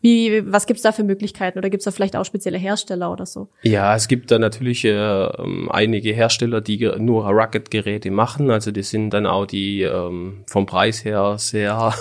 wie, 0.00 0.50
was 0.50 0.66
gibt's 0.66 0.82
da 0.82 0.92
für 0.92 1.04
Möglichkeiten 1.04 1.58
oder 1.58 1.68
gibt's 1.68 1.84
da 1.84 1.90
vielleicht 1.90 2.16
auch 2.16 2.24
spezielle 2.24 2.56
Hersteller 2.56 3.12
oder 3.12 3.26
so? 3.26 3.48
Ja, 3.62 3.94
es 3.94 4.08
gibt 4.08 4.30
da 4.30 4.38
natürlich 4.38 4.84
äh, 4.84 5.28
einige 5.68 6.12
Hersteller, 6.12 6.62
die 6.62 6.90
nur 6.98 7.26
Rugged-Geräte 7.28 8.10
machen. 8.10 8.50
Also 8.50 8.70
die 8.70 8.82
sind 8.82 9.10
dann 9.10 9.26
auch 9.26 9.44
die 9.44 9.82
ähm, 9.82 10.44
vom 10.46 10.64
Preis 10.64 11.04
her 11.04 11.36
sehr 11.38 11.92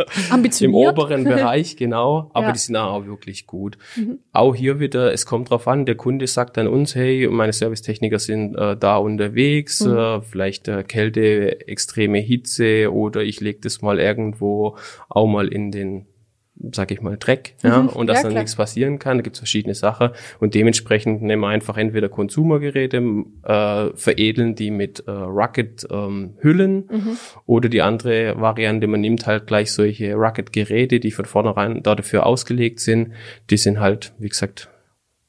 im 0.60 0.74
oberen 0.74 1.24
Bereich, 1.24 1.76
genau. 1.76 2.30
Aber 2.34 2.48
ja. 2.48 2.52
die 2.52 2.58
sind 2.58 2.76
auch 2.76 3.06
wirklich 3.06 3.46
gut. 3.46 3.78
Mhm. 3.96 4.18
Auch 4.32 4.54
hier 4.54 4.78
wieder, 4.78 5.12
es 5.12 5.24
kommt 5.24 5.50
drauf 5.50 5.66
an, 5.66 5.86
der 5.86 5.94
Kunde 5.94 6.26
sagt 6.26 6.58
dann 6.58 6.68
uns, 6.68 6.94
hey, 6.94 7.26
meine 7.28 7.54
Servicetechniker 7.54 8.18
sind 8.18 8.54
äh, 8.56 8.76
da 8.76 8.98
unterwegs, 8.98 9.84
mhm. 9.84 9.96
äh, 9.96 10.20
vielleicht 10.20 10.68
äh, 10.68 10.82
Kälte, 10.82 11.66
extreme 11.66 12.18
Hitze 12.18 12.92
oder 12.92 13.22
ich 13.22 13.40
lege 13.40 13.60
das 13.62 13.80
mal 13.80 13.98
irgendwo 13.98 14.76
auch 15.08 15.26
mal 15.26 15.48
in 15.48 15.70
den 15.70 16.06
sag 16.72 16.90
ich 16.90 17.00
mal, 17.02 17.16
Dreck, 17.18 17.54
ja, 17.62 17.82
mhm, 17.82 17.88
und 17.90 18.06
dass 18.06 18.18
ja, 18.18 18.22
dann 18.24 18.32
klar. 18.32 18.42
nichts 18.42 18.56
passieren 18.56 18.98
kann. 18.98 19.18
Da 19.18 19.22
gibt's 19.22 19.38
verschiedene 19.38 19.74
Sachen 19.74 20.10
und 20.40 20.54
dementsprechend 20.54 21.22
nehmen 21.22 21.42
wir 21.42 21.48
einfach 21.48 21.76
entweder 21.76 22.08
Consumergeräte, 22.08 23.02
äh, 23.44 23.90
veredeln 23.94 24.54
die 24.54 24.70
mit 24.70 25.04
äh, 25.06 25.10
Rugged 25.10 25.86
ähm, 25.90 26.34
Hüllen 26.40 26.88
mhm. 26.90 27.16
oder 27.46 27.68
die 27.68 27.82
andere 27.82 28.40
Variante, 28.40 28.86
man 28.86 29.00
nimmt 29.00 29.26
halt 29.26 29.46
gleich 29.46 29.72
solche 29.72 30.14
Rugged 30.14 30.52
Geräte, 30.52 31.00
die 31.00 31.10
von 31.10 31.24
vornherein 31.24 31.82
dafür 31.82 32.26
ausgelegt 32.26 32.80
sind. 32.80 33.12
Die 33.50 33.56
sind 33.56 33.80
halt, 33.80 34.14
wie 34.18 34.28
gesagt, 34.28 34.68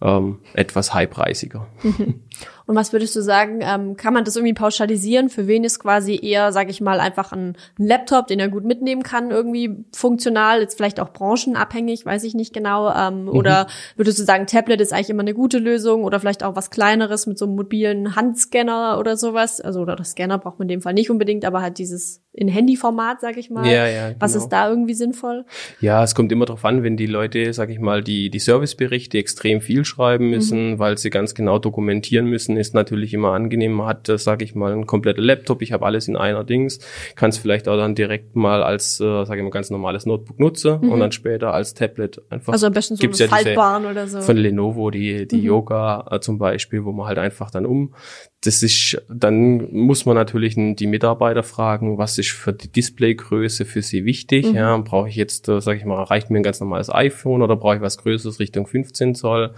ähm, 0.01 0.39
etwas 0.53 0.93
highpreisiger. 0.93 1.67
Mhm. 1.83 2.21
Und 2.67 2.75
was 2.75 2.91
würdest 2.91 3.15
du 3.15 3.21
sagen, 3.21 3.59
ähm, 3.61 3.95
kann 3.95 4.13
man 4.13 4.25
das 4.25 4.35
irgendwie 4.35 4.53
pauschalisieren? 4.53 5.29
Für 5.29 5.47
wen 5.47 5.63
ist 5.63 5.79
quasi 5.79 6.19
eher, 6.21 6.51
sag 6.51 6.69
ich 6.69 6.81
mal, 6.81 6.99
einfach 6.99 7.31
ein, 7.31 7.55
ein, 7.79 7.87
Laptop, 7.87 8.27
den 8.27 8.39
er 8.39 8.49
gut 8.49 8.65
mitnehmen 8.65 9.03
kann, 9.03 9.31
irgendwie 9.31 9.85
funktional, 9.93 10.59
jetzt 10.59 10.75
vielleicht 10.75 10.99
auch 10.99 11.13
branchenabhängig, 11.13 12.05
weiß 12.05 12.25
ich 12.25 12.35
nicht 12.35 12.53
genau. 12.53 12.93
Ähm, 12.93 13.23
mhm. 13.23 13.29
Oder 13.29 13.67
würdest 13.95 14.19
du 14.19 14.23
sagen, 14.23 14.47
Tablet 14.47 14.81
ist 14.81 14.91
eigentlich 14.91 15.09
immer 15.09 15.23
eine 15.23 15.33
gute 15.33 15.59
Lösung 15.59 16.03
oder 16.03 16.19
vielleicht 16.19 16.43
auch 16.43 16.57
was 16.57 16.69
Kleineres 16.69 17.25
mit 17.25 17.37
so 17.37 17.45
einem 17.45 17.55
mobilen 17.55 18.15
Handscanner 18.15 18.97
oder 18.99 19.15
sowas? 19.15 19.61
Also, 19.61 19.79
oder 19.79 19.95
das 19.95 20.11
Scanner 20.11 20.37
braucht 20.37 20.59
man 20.59 20.67
in 20.67 20.79
dem 20.79 20.81
Fall 20.81 20.93
nicht 20.93 21.09
unbedingt, 21.09 21.45
aber 21.45 21.61
halt 21.61 21.77
dieses 21.77 22.21
in 22.37 22.49
Handyformat, 22.49 23.19
sag 23.19 23.37
ich 23.37 23.49
mal. 23.49 23.65
Ja, 23.65 23.87
ja, 23.87 24.07
genau. 24.09 24.21
Was 24.21 24.35
ist 24.35 24.49
da 24.49 24.69
irgendwie 24.69 24.93
sinnvoll? 24.93 25.43
Ja, 25.81 26.03
es 26.03 26.13
kommt 26.13 26.31
immer 26.31 26.45
darauf 26.45 26.63
an, 26.65 26.83
wenn 26.83 26.95
die 26.95 27.07
Leute, 27.07 27.51
sag 27.51 27.71
ich 27.71 27.79
mal, 27.79 28.03
die, 28.03 28.29
die 28.29 28.39
Serviceberichte 28.39 29.17
extrem 29.17 29.59
viel 29.59 29.85
schreiben 29.85 30.29
müssen, 30.29 30.71
mhm. 30.71 30.79
weil 30.79 30.99
sie 30.99 31.09
ganz 31.09 31.33
genau 31.33 31.57
dokumentieren 31.57 32.27
müssen, 32.27 32.55
ist 32.59 32.73
natürlich 32.73 33.13
immer 33.13 33.33
angenehm. 33.33 33.73
Man 33.73 33.87
hat, 33.87 34.09
äh, 34.09 34.17
sage 34.17 34.43
ich 34.43 34.55
mal, 34.55 34.71
einen 34.71 34.85
kompletten 34.85 35.23
Laptop, 35.23 35.61
ich 35.61 35.71
habe 35.71 35.85
alles 35.85 36.07
in 36.07 36.15
einer 36.15 36.43
Dings, 36.43 36.79
kann 37.15 37.29
es 37.29 37.37
vielleicht 37.37 37.67
auch 37.67 37.77
dann 37.77 37.95
direkt 37.95 38.35
mal 38.35 38.63
als, 38.63 38.99
äh, 38.99 39.25
sage 39.25 39.37
ich 39.37 39.43
mal, 39.43 39.51
ganz 39.51 39.69
normales 39.69 40.05
Notebook 40.05 40.39
nutzen 40.39 40.79
mhm. 40.81 40.91
und 40.91 40.99
dann 40.99 41.11
später 41.11 41.53
als 41.53 41.73
Tablet 41.73 42.21
einfach. 42.29 42.53
Also 42.53 42.67
am 42.67 42.73
besten 42.73 42.95
so 42.95 43.01
gibt's 43.01 43.19
ja 43.19 43.27
Faltbaren 43.27 43.85
oder 43.85 44.07
so. 44.07 44.21
Von 44.21 44.37
Lenovo, 44.37 44.91
die, 44.91 45.27
die 45.27 45.37
mhm. 45.37 45.43
Yoga 45.43 46.07
äh, 46.11 46.19
zum 46.19 46.37
Beispiel, 46.37 46.85
wo 46.85 46.91
man 46.91 47.07
halt 47.07 47.17
einfach 47.17 47.51
dann 47.51 47.65
um 47.65 47.93
das 48.41 48.61
ist, 48.61 49.01
dann 49.09 49.73
muss 49.73 50.05
man 50.05 50.15
natürlich 50.15 50.55
die 50.55 50.87
Mitarbeiter 50.87 51.41
fragen, 51.41 51.97
was 51.97 52.17
ist 52.19 52.31
für 52.31 52.53
die 52.53 52.71
Displaygröße 52.71 53.65
für 53.65 53.81
sie 53.81 54.05
wichtig. 54.05 54.47
Mhm. 54.47 54.55
Ja, 54.55 54.77
brauche 54.77 55.09
ich 55.09 55.15
jetzt, 55.15 55.49
äh, 55.49 55.59
sage 55.59 55.79
ich 55.79 55.85
mal, 55.85 56.03
reicht 56.03 56.29
mir 56.29 56.39
ein 56.39 56.43
ganz 56.43 56.59
normales 56.59 56.93
iPhone 56.93 57.41
oder 57.41 57.55
brauche 57.55 57.77
ich 57.77 57.81
was 57.81 57.97
Größeres 57.97 58.39
Richtung 58.39 58.67
15 58.67 59.15
Zoll? 59.15 59.53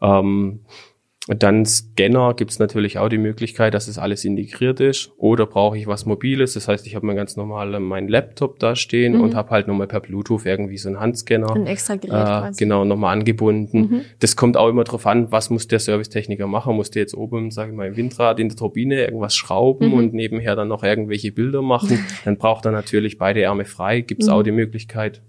Ähm, 0.00 0.60
dann 1.28 1.66
Scanner 1.66 2.34
gibt 2.34 2.52
es 2.52 2.60
natürlich 2.60 2.98
auch 2.98 3.08
die 3.08 3.18
Möglichkeit, 3.18 3.74
dass 3.74 3.88
es 3.88 3.98
alles 3.98 4.24
integriert 4.24 4.78
ist. 4.78 5.10
Oder 5.16 5.46
brauche 5.46 5.76
ich 5.76 5.88
was 5.88 6.06
Mobiles? 6.06 6.54
Das 6.54 6.68
heißt, 6.68 6.86
ich 6.86 6.94
habe 6.94 7.04
mir 7.04 7.16
ganz 7.16 7.36
normal 7.36 7.80
meinen 7.80 8.08
Laptop 8.08 8.60
da 8.60 8.76
stehen 8.76 9.14
mhm. 9.14 9.22
und 9.22 9.34
habe 9.34 9.50
halt 9.50 9.66
nochmal 9.66 9.88
per 9.88 10.00
Bluetooth 10.00 10.46
irgendwie 10.46 10.78
so 10.78 10.88
einen 10.88 11.00
Handscanner. 11.00 11.52
Ein 11.52 11.66
extra 11.66 11.96
Gerät 11.96 12.12
äh, 12.12 12.24
quasi. 12.24 12.62
Genau, 12.62 12.84
nochmal 12.84 13.12
angebunden. 13.12 13.78
Mhm. 13.78 14.00
Das 14.20 14.36
kommt 14.36 14.56
auch 14.56 14.68
immer 14.68 14.84
drauf 14.84 15.04
an, 15.06 15.32
was 15.32 15.50
muss 15.50 15.66
der 15.66 15.80
Servicetechniker 15.80 16.46
machen? 16.46 16.76
Muss 16.76 16.92
der 16.92 17.02
jetzt 17.02 17.14
oben, 17.14 17.50
sage 17.50 17.72
ich 17.72 17.76
mal, 17.76 17.88
im 17.88 17.96
Windrad 17.96 18.38
in 18.38 18.48
der 18.48 18.56
Turbine 18.56 19.04
irgendwas 19.04 19.34
schrauben 19.34 19.88
mhm. 19.88 19.94
und 19.94 20.14
nebenher 20.14 20.54
dann 20.54 20.68
noch 20.68 20.84
irgendwelche 20.84 21.32
Bilder 21.32 21.60
machen? 21.60 22.04
dann 22.24 22.38
braucht 22.38 22.66
er 22.66 22.70
natürlich 22.70 23.18
beide 23.18 23.42
Ärmel 23.42 23.64
frei. 23.64 24.00
Gibt 24.00 24.22
es 24.22 24.28
auch 24.28 24.40
mhm. 24.40 24.44
die 24.44 24.52
Möglichkeit. 24.52 25.22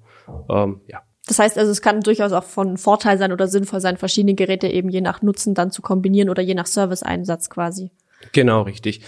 Ähm, 0.47 0.81
ja. 0.87 1.01
Das 1.27 1.39
heißt 1.39 1.57
also, 1.57 1.71
es 1.71 1.81
kann 1.81 2.01
durchaus 2.01 2.31
auch 2.31 2.43
von 2.43 2.77
Vorteil 2.77 3.17
sein 3.17 3.31
oder 3.31 3.47
sinnvoll 3.47 3.81
sein, 3.81 3.97
verschiedene 3.97 4.33
Geräte 4.33 4.67
eben 4.67 4.89
je 4.89 5.01
nach 5.01 5.21
Nutzen 5.21 5.53
dann 5.53 5.71
zu 5.71 5.81
kombinieren 5.81 6.29
oder 6.29 6.41
je 6.41 6.55
nach 6.55 6.65
Serviceeinsatz 6.65 7.49
quasi. 7.49 7.91
Genau, 8.31 8.61
richtig. 8.61 9.01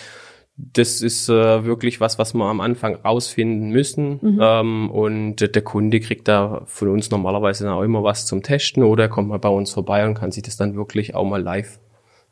Das 0.58 1.02
ist 1.02 1.30
äh, 1.30 1.64
wirklich 1.64 2.02
was, 2.02 2.20
was 2.20 2.34
wir 2.34 2.44
am 2.44 2.60
Anfang 2.60 2.96
rausfinden 2.96 3.70
müssen. 3.70 4.20
Mhm. 4.22 4.40
Ähm, 4.42 4.92
und 4.92 5.56
der 5.56 5.62
Kunde 5.62 6.02
kriegt 6.02 6.28
da 6.28 6.64
von 6.66 6.90
uns 6.90 7.10
normalerweise 7.10 7.72
auch 7.72 7.84
immer 7.84 8.04
was 8.04 8.26
zum 8.26 8.44
Testen 8.44 8.84
oder 8.84 9.06
er 9.06 9.10
kommt 9.10 9.30
mal 9.30 9.40
bei 9.40 9.50
uns 9.50 9.72
vorbei 9.72 10.06
und 10.06 10.16
kann 10.16 10.34
sich 10.34 10.44
das 10.44 10.58
dann 10.58 10.76
wirklich 10.76 11.16
auch 11.16 11.24
mal 11.24 11.42
live 11.42 11.80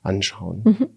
anschauen. 0.01 0.61
Mhm. 0.65 0.87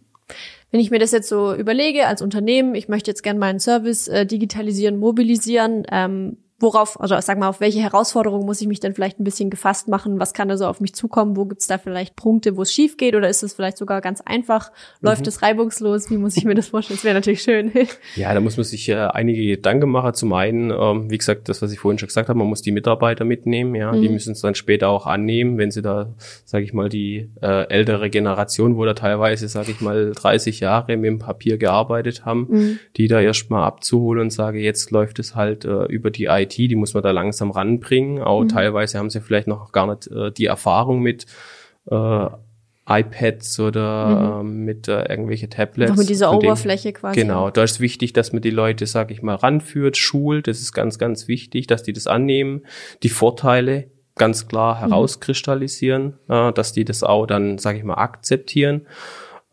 Wenn 0.73 0.81
ich 0.81 0.91
mir 0.91 0.99
das 0.99 1.13
jetzt 1.13 1.29
so 1.29 1.55
überlege 1.55 2.07
als 2.07 2.23
Unternehmen, 2.23 2.75
ich 2.75 2.89
möchte 2.89 3.11
jetzt 3.11 3.23
gerne 3.23 3.39
meinen 3.39 3.61
Service 3.61 4.09
äh, 4.09 4.27
digitalisieren, 4.27 4.99
mobilisieren, 4.99 5.85
ähm, 5.91 6.39
worauf, 6.61 7.01
also 7.01 7.19
sag 7.21 7.39
mal, 7.39 7.49
auf 7.49 7.61
welche 7.61 7.81
Herausforderungen 7.81 8.45
muss 8.45 8.61
ich 8.61 8.69
mich 8.69 8.81
denn 8.81 8.95
vielleicht 8.95 9.19
ein 9.19 9.25
bisschen 9.25 9.51
gefasst 9.51 9.89
machen? 9.89 10.21
Was 10.21 10.35
kann 10.35 10.49
da 10.49 10.57
so 10.57 10.67
auf 10.67 10.81
mich 10.81 10.95
zukommen? 10.95 11.37
Wo 11.37 11.47
gibt's 11.47 11.67
da 11.67 11.79
vielleicht 11.79 12.17
Punkte, 12.17 12.57
wo 12.57 12.63
es 12.63 12.73
schief 12.73 12.99
geht? 12.99 13.15
Oder 13.15 13.29
ist 13.29 13.43
es 13.43 13.55
vielleicht 13.55 13.79
sogar 13.79 14.01
ganz 14.03 14.21
einfach? 14.21 14.71
Läuft 15.01 15.23
mhm. 15.23 15.29
es 15.29 15.43
reibungslos? 15.43 16.11
Wie 16.11 16.19
muss 16.19 16.37
ich 16.37 16.45
mir 16.45 16.55
das 16.55 16.69
vorstellen? 16.69 16.99
Das 16.99 17.05
wäre 17.05 17.15
natürlich 17.15 17.43
schön. 17.43 17.73
ja, 18.17 18.33
da 18.35 18.41
muss 18.41 18.59
man 18.59 18.65
sich 18.65 18.89
äh, 18.91 18.95
einige 18.95 19.45
Gedanken 19.45 19.91
machen. 19.91 20.13
Zum 20.15 20.33
einen, 20.35 20.71
ähm, 20.71 21.11
wie 21.11 21.19
gesagt, 21.19 21.49
das, 21.49 21.63
was 21.63 21.73
ich 21.73 21.79
vorhin 21.79 21.99
schon 21.99 22.09
gesagt 22.09 22.29
habe, 22.29 22.39
man 22.39 22.49
muss 22.49 22.63
die 22.63 22.73
Mitarbeiter 22.73 23.25
mitnehmen. 23.25 23.75
Ja, 23.75 23.93
mhm. 23.93 24.03
die 24.03 24.09
müssen 24.11 24.33
es 24.33 24.43
dann 24.43 24.55
später 24.55 24.91
auch 24.91 25.07
annehmen, 25.07 25.57
wenn 25.57 25.71
sie 25.71 25.83
da, 25.83 26.15
sage 26.45 26.65
ich 26.65 26.75
mal, 26.75 26.91
die 26.91 27.31
äh, 27.41 27.69
ältere 27.69 28.11
Generation, 28.11 28.77
wo 28.77 28.85
da 28.85 28.93
teilweise, 28.93 29.49
sage 29.49 29.71
ich 29.71 29.81
mal, 29.81 30.13
30 30.13 30.61
Jahre 30.61 30.97
mit 30.97 31.07
dem 31.07 31.19
Papier 31.19 31.57
gearbeitet 31.57 32.27
haben, 32.27 32.47
mhm. 32.51 32.79
die 32.97 33.09
da 33.09 33.21
erstmal 33.21 33.65
abzuholen 33.65 34.21
und 34.21 34.31
sage, 34.31 34.61
jetzt 34.61 34.91
läuft 34.91 35.19
es 35.19 35.35
halt 35.35 35.65
äh, 35.65 35.85
über 35.87 36.11
die 36.11 36.27
IT 36.27 36.50
IT, 36.51 36.57
die 36.57 36.77
muss 36.77 36.95
man 36.95 37.03
da 37.03 37.11
langsam 37.11 37.51
ranbringen. 37.51 38.23
Auch 38.23 38.43
mhm. 38.43 38.49
teilweise 38.49 38.99
haben 38.99 39.11
sie 39.11 39.21
vielleicht 39.21 39.49
noch 39.49 39.73
gar 39.73 39.87
nicht 39.87 40.09
äh, 40.09 40.33
die 40.33 40.47
Erfahrung 40.47 41.01
mit 41.01 41.27
äh, 41.91 42.27
iPads 42.91 43.61
oder 43.61 44.43
mhm. 44.43 44.49
ähm, 44.49 44.65
mit 44.65 44.89
äh, 44.89 45.05
irgendwelche 45.05 45.49
Tablets. 45.49 45.93
Auch 45.93 45.97
mit 45.97 46.09
dieser 46.09 46.33
Oberfläche 46.33 46.93
quasi. 46.93 47.21
Genau, 47.21 47.51
da 47.51 47.63
ist 47.63 47.81
wichtig, 47.81 48.13
dass 48.13 48.33
man 48.33 48.43
die 48.43 48.51
Leute, 48.51 48.87
sag 48.87 49.11
ich 49.11 49.23
mal, 49.23 49.37
ranführt, 49.37 49.97
schult. 49.97 50.49
Das 50.49 50.61
ist 50.61 50.73
ganz, 50.73 50.99
ganz 50.99 51.29
wichtig, 51.29 51.69
dass 51.69 51.83
die 51.83 51.93
das 51.93 52.07
annehmen. 52.07 52.63
Die 53.03 53.09
Vorteile 53.09 53.91
ganz 54.17 54.49
klar 54.49 54.77
mhm. 54.77 54.89
herauskristallisieren, 54.89 56.19
mhm. 56.27 56.35
äh, 56.35 56.53
dass 56.53 56.73
die 56.73 56.85
das 56.85 57.03
auch 57.03 57.27
dann, 57.27 57.59
sag 57.59 57.77
ich 57.77 57.85
mal, 57.85 57.95
akzeptieren. 57.95 58.87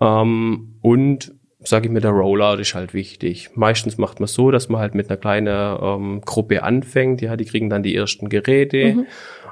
Ähm, 0.01 0.75
und 0.81 1.33
sage 1.69 1.87
ich 1.87 1.91
mir, 1.91 2.01
der 2.01 2.11
Rollout 2.11 2.59
ist 2.59 2.75
halt 2.75 2.93
wichtig. 2.93 3.51
Meistens 3.55 3.97
macht 3.97 4.19
man 4.19 4.27
so, 4.27 4.51
dass 4.51 4.69
man 4.69 4.81
halt 4.81 4.95
mit 4.95 5.09
einer 5.09 5.17
kleinen 5.17 5.77
ähm, 5.81 6.21
Gruppe 6.21 6.63
anfängt. 6.63 7.21
Ja, 7.21 7.35
die 7.37 7.45
kriegen 7.45 7.69
dann 7.69 7.83
die 7.83 7.95
ersten 7.95 8.29
Geräte. 8.29 8.95
Mhm. 8.95 9.05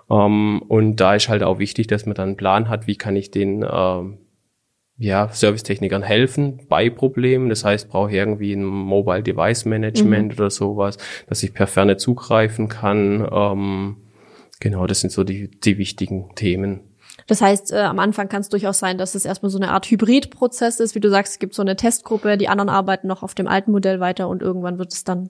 Ähm, 0.09 0.61
und 0.67 0.97
da 0.97 1.15
ist 1.15 1.29
halt 1.29 1.43
auch 1.43 1.59
wichtig, 1.59 1.87
dass 1.87 2.05
man 2.05 2.15
dann 2.15 2.29
einen 2.29 2.37
Plan 2.37 2.69
hat, 2.69 2.87
wie 2.87 2.95
kann 2.95 3.15
ich 3.15 3.31
den 3.31 3.65
ähm, 3.69 4.19
ja, 4.97 5.27
Servicetechnikern 5.29 6.03
helfen 6.03 6.61
bei 6.69 6.89
Problemen. 6.89 7.49
Das 7.49 7.65
heißt, 7.65 7.89
brauche 7.89 8.11
ich 8.11 8.15
irgendwie 8.15 8.53
ein 8.53 8.63
Mobile 8.63 9.23
Device 9.23 9.65
Management 9.65 10.33
mhm. 10.33 10.39
oder 10.39 10.49
sowas, 10.49 10.97
dass 11.27 11.43
ich 11.43 11.53
per 11.53 11.67
Ferne 11.67 11.97
zugreifen 11.97 12.69
kann. 12.69 13.27
Ähm, 13.31 13.97
genau, 14.59 14.87
das 14.87 15.01
sind 15.01 15.11
so 15.11 15.23
die, 15.23 15.49
die 15.49 15.77
wichtigen 15.77 16.33
Themen. 16.35 16.94
Das 17.27 17.41
heißt, 17.41 17.71
äh, 17.71 17.77
am 17.77 17.99
Anfang 17.99 18.29
kann 18.29 18.41
es 18.41 18.49
durchaus 18.49 18.77
sein, 18.77 18.97
dass 18.97 19.15
es 19.15 19.25
erstmal 19.25 19.49
so 19.49 19.57
eine 19.57 19.71
Art 19.71 19.89
Hybridprozess 19.89 20.79
ist. 20.79 20.93
Wie 20.93 20.99
du 20.99 21.09
sagst, 21.09 21.33
es 21.33 21.39
gibt 21.39 21.55
so 21.55 21.61
eine 21.61 21.75
Testgruppe, 21.75 22.37
die 22.37 22.49
anderen 22.49 22.69
arbeiten 22.69 23.07
noch 23.07 23.23
auf 23.23 23.33
dem 23.33 23.47
alten 23.47 23.71
Modell 23.71 23.99
weiter 23.99 24.27
und 24.27 24.41
irgendwann 24.41 24.77
wird 24.77 24.93
es 24.93 25.03
dann 25.03 25.29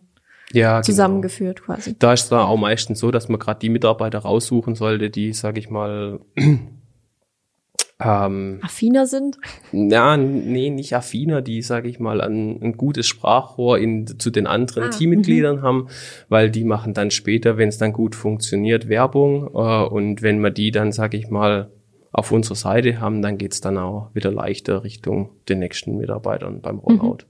ja, 0.52 0.74
genau. 0.74 0.84
zusammengeführt 0.84 1.62
genau. 1.62 1.75
quasi. 1.75 1.96
Da 1.98 2.14
ist 2.14 2.24
es 2.24 2.30
dann 2.30 2.40
auch 2.40 2.58
meistens 2.58 3.00
so, 3.00 3.12
dass 3.12 3.30
man 3.30 3.40
gerade 3.40 3.60
die 3.60 3.70
Mitarbeiter 3.70 4.20
raussuchen 4.20 4.75
sollte, 4.75 5.10
die, 5.10 5.32
sage 5.32 5.60
ich 5.60 5.70
mal, 5.70 6.20
ähm, 8.00 8.60
affiner 8.62 9.08
sind? 9.08 9.38
Ja, 9.72 10.18
nee, 10.18 10.70
nicht 10.70 10.94
affiner, 10.96 11.42
die, 11.42 11.62
sage 11.62 11.88
ich 11.88 12.00
mal, 12.02 12.20
ein, 12.20 12.62
ein, 12.62 12.78
gutes 12.78 13.08
Sprachrohr 13.08 13.80
in, 13.80 14.20
zu 14.20 14.32
den 14.32 14.48
anderen 14.48 14.84
ah, 14.84 14.90
Teammitgliedern 14.90 15.60
-hmm. 15.60 15.64
haben, 15.64 15.88
weil 16.28 16.52
die 16.52 16.66
machen 16.66 16.94
dann 16.94 17.10
später, 17.10 17.58
wenn 17.58 17.70
es 17.70 17.78
dann 17.78 17.94
gut 17.94 18.16
funktioniert, 18.16 18.90
Werbung 18.90 19.48
äh, 19.54 19.86
und 19.86 20.22
wenn 20.22 20.42
wir 20.42 20.52
die 20.52 20.72
dann, 20.72 20.92
sage 20.92 21.18
ich 21.18 21.30
mal, 21.30 21.72
auf 22.18 22.32
unserer 22.32 22.56
Seite 22.56 23.00
haben, 23.00 23.22
dann 23.22 23.38
geht's 23.38 23.62
dann 23.62 23.78
auch 23.78 24.10
wieder 24.14 24.32
leichter 24.32 24.84
Richtung 24.84 25.32
den 25.50 25.60
nächsten 25.60 25.98
Mitarbeitern 25.98 26.62
beim 26.62 26.80
Rollout. 26.80 27.26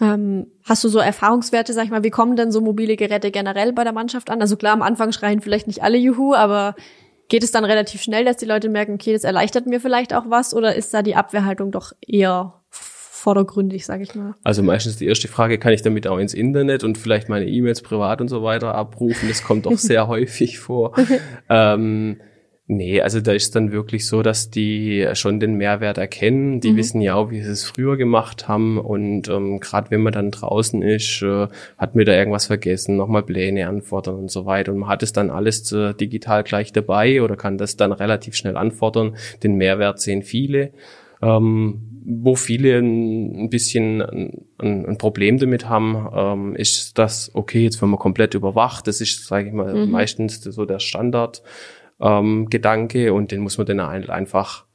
Mhm. 0.00 0.04
Ähm, 0.04 0.46
hast 0.64 0.82
du 0.82 0.88
so 0.88 0.98
Erfahrungswerte, 0.98 1.72
sag 1.72 1.84
ich 1.84 1.90
mal, 1.90 2.02
wie 2.02 2.10
kommen 2.10 2.34
denn 2.34 2.50
so 2.50 2.60
mobile 2.60 2.96
Geräte 2.96 3.30
generell 3.30 3.72
bei 3.72 3.84
der 3.84 3.92
Mannschaft 3.92 4.28
an? 4.28 4.40
Also 4.40 4.56
klar, 4.56 4.72
am 4.72 4.82
Anfang 4.82 5.12
schreien 5.12 5.40
vielleicht 5.40 5.68
nicht 5.68 5.82
alle 5.82 5.96
Juhu, 5.96 6.34
aber 6.34 6.74
geht 7.28 7.44
es 7.44 7.52
dann 7.52 7.64
relativ 7.64 8.02
schnell, 8.02 8.24
dass 8.24 8.36
die 8.36 8.44
Leute 8.44 8.68
merken, 8.68 8.94
okay, 8.94 9.12
das 9.12 9.22
erleichtert 9.22 9.66
mir 9.66 9.80
vielleicht 9.80 10.12
auch 10.12 10.28
was 10.28 10.52
oder 10.52 10.74
ist 10.74 10.92
da 10.92 11.02
die 11.02 11.14
Abwehrhaltung 11.14 11.70
doch 11.70 11.92
eher 12.04 12.54
vordergründig, 12.70 13.86
sage 13.86 14.02
ich 14.02 14.14
mal. 14.16 14.34
Also 14.42 14.62
meistens 14.62 14.96
die 14.96 15.06
erste 15.06 15.28
Frage, 15.28 15.58
kann 15.58 15.72
ich 15.72 15.82
damit 15.82 16.06
auch 16.08 16.18
ins 16.18 16.34
Internet 16.34 16.84
und 16.84 16.98
vielleicht 16.98 17.28
meine 17.28 17.46
E-Mails 17.46 17.80
privat 17.80 18.20
und 18.20 18.28
so 18.28 18.42
weiter 18.42 18.74
abrufen? 18.74 19.28
Das 19.28 19.44
kommt 19.44 19.66
doch 19.66 19.72
sehr 19.78 20.08
häufig 20.08 20.58
vor. 20.58 20.94
ähm, 21.48 22.20
Nee, 22.66 23.02
also 23.02 23.20
da 23.20 23.32
ist 23.32 23.54
dann 23.56 23.72
wirklich 23.72 24.06
so, 24.06 24.22
dass 24.22 24.48
die 24.48 25.06
schon 25.12 25.38
den 25.38 25.56
Mehrwert 25.56 25.98
erkennen. 25.98 26.60
Die 26.60 26.72
mhm. 26.72 26.76
wissen 26.76 27.00
ja 27.02 27.14
auch, 27.14 27.30
wie 27.30 27.42
sie 27.42 27.50
es 27.50 27.64
früher 27.64 27.98
gemacht 27.98 28.48
haben. 28.48 28.78
Und 28.78 29.28
ähm, 29.28 29.60
gerade 29.60 29.90
wenn 29.90 30.00
man 30.00 30.14
dann 30.14 30.30
draußen 30.30 30.80
ist, 30.80 31.20
äh, 31.20 31.48
hat 31.76 31.94
mir 31.94 32.06
da 32.06 32.12
irgendwas 32.12 32.46
vergessen, 32.46 32.96
nochmal 32.96 33.22
Pläne 33.22 33.68
anfordern 33.68 34.14
und 34.14 34.30
so 34.30 34.46
weiter. 34.46 34.72
Und 34.72 34.78
man 34.78 34.88
hat 34.88 35.02
es 35.02 35.12
dann 35.12 35.28
alles 35.28 35.70
äh, 35.72 35.92
digital 35.92 36.42
gleich 36.42 36.72
dabei 36.72 37.20
oder 37.20 37.36
kann 37.36 37.58
das 37.58 37.76
dann 37.76 37.92
relativ 37.92 38.34
schnell 38.34 38.56
anfordern. 38.56 39.16
Den 39.42 39.56
Mehrwert 39.56 40.00
sehen 40.00 40.22
viele. 40.22 40.72
Ähm, 41.20 41.94
wo 42.06 42.34
viele 42.34 42.78
ein, 42.78 43.48
bisschen 43.50 44.02
ein, 44.02 44.46
ein, 44.86 44.98
Problem 44.98 45.38
damit 45.38 45.68
haben, 45.68 46.08
ähm, 46.14 46.56
ist 46.56 46.98
das, 46.98 47.30
okay, 47.34 47.62
jetzt 47.62 47.80
werden 47.80 47.90
wir 47.90 47.98
komplett 47.98 48.34
überwacht. 48.34 48.86
Das 48.86 49.00
ist, 49.00 49.26
sage 49.26 49.48
ich 49.48 49.54
mal, 49.54 49.74
mhm. 49.74 49.90
meistens 49.90 50.42
so 50.42 50.64
der 50.66 50.80
Standard 50.80 51.42
ähm, 52.00 52.48
Gedanke 52.50 53.12
und 53.12 53.30
den 53.30 53.40
muss 53.40 53.58
man 53.58 53.66
dann 53.66 53.80
einfach 53.80 54.66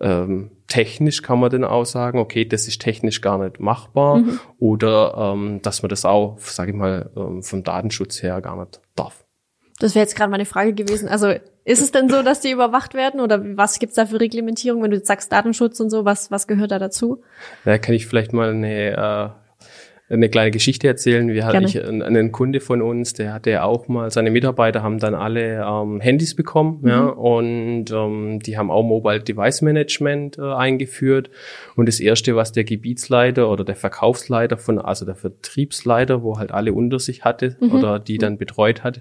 ähm, 0.00 0.50
technisch 0.66 1.22
kann 1.22 1.38
man 1.38 1.50
dann 1.50 1.64
auch 1.64 1.84
sagen, 1.84 2.18
okay, 2.18 2.44
das 2.44 2.66
ist 2.66 2.80
technisch 2.80 3.20
gar 3.20 3.38
nicht 3.38 3.60
machbar 3.60 4.16
mhm. 4.16 4.40
oder 4.58 5.14
ähm, 5.16 5.60
dass 5.62 5.82
man 5.82 5.90
das 5.90 6.04
auch, 6.04 6.38
sage 6.38 6.72
ich 6.72 6.76
mal, 6.76 7.10
ähm, 7.16 7.42
vom 7.42 7.62
Datenschutz 7.62 8.22
her 8.22 8.40
gar 8.40 8.56
nicht 8.56 8.80
darf. 8.96 9.24
Das 9.78 9.94
wäre 9.94 10.04
jetzt 10.04 10.16
gerade 10.16 10.30
meine 10.30 10.44
Frage 10.44 10.72
gewesen. 10.74 11.08
Also 11.08 11.28
ist 11.64 11.82
es 11.82 11.92
denn 11.92 12.08
so, 12.08 12.22
dass 12.22 12.40
die 12.40 12.50
überwacht 12.50 12.94
werden 12.94 13.20
oder 13.20 13.40
was 13.56 13.78
gibt's 13.78 13.96
da 13.96 14.06
für 14.06 14.20
Reglementierung, 14.20 14.82
wenn 14.82 14.90
du 14.90 14.96
jetzt 14.96 15.08
sagst 15.08 15.30
Datenschutz 15.30 15.78
und 15.80 15.90
so, 15.90 16.04
was, 16.04 16.30
was 16.30 16.46
gehört 16.46 16.70
da 16.70 16.78
dazu? 16.78 17.22
Da 17.64 17.78
kann 17.78 17.94
ich 17.94 18.06
vielleicht 18.06 18.32
mal 18.32 18.50
eine 18.50 18.90
äh, 18.90 19.41
eine 20.12 20.28
kleine 20.28 20.50
Geschichte 20.50 20.86
erzählen. 20.86 21.28
Wir 21.28 21.46
hatten 21.46 21.64
ich, 21.64 21.82
einen 21.82 22.32
Kunde 22.32 22.60
von 22.60 22.82
uns, 22.82 23.14
der 23.14 23.32
hatte 23.32 23.62
auch 23.62 23.88
mal, 23.88 24.10
seine 24.10 24.30
Mitarbeiter 24.30 24.82
haben 24.82 24.98
dann 24.98 25.14
alle 25.14 25.64
ähm, 25.66 26.00
Handys 26.00 26.34
bekommen, 26.34 26.80
mhm. 26.82 26.88
ja, 26.88 27.06
und 27.06 27.90
ähm, 27.90 28.40
die 28.40 28.58
haben 28.58 28.70
auch 28.70 28.82
Mobile 28.82 29.20
Device 29.20 29.62
Management 29.62 30.38
äh, 30.38 30.42
eingeführt. 30.42 31.30
Und 31.76 31.86
das 31.86 31.98
erste, 32.00 32.36
was 32.36 32.52
der 32.52 32.64
Gebietsleiter 32.64 33.50
oder 33.50 33.64
der 33.64 33.76
Verkaufsleiter 33.76 34.58
von, 34.58 34.78
also 34.78 35.06
der 35.06 35.14
Vertriebsleiter, 35.14 36.22
wo 36.22 36.38
halt 36.38 36.52
alle 36.52 36.72
unter 36.74 36.98
sich 36.98 37.24
hatte 37.24 37.56
mhm. 37.60 37.72
oder 37.72 37.98
die 37.98 38.18
dann 38.18 38.36
betreut 38.36 38.84
hat, 38.84 39.00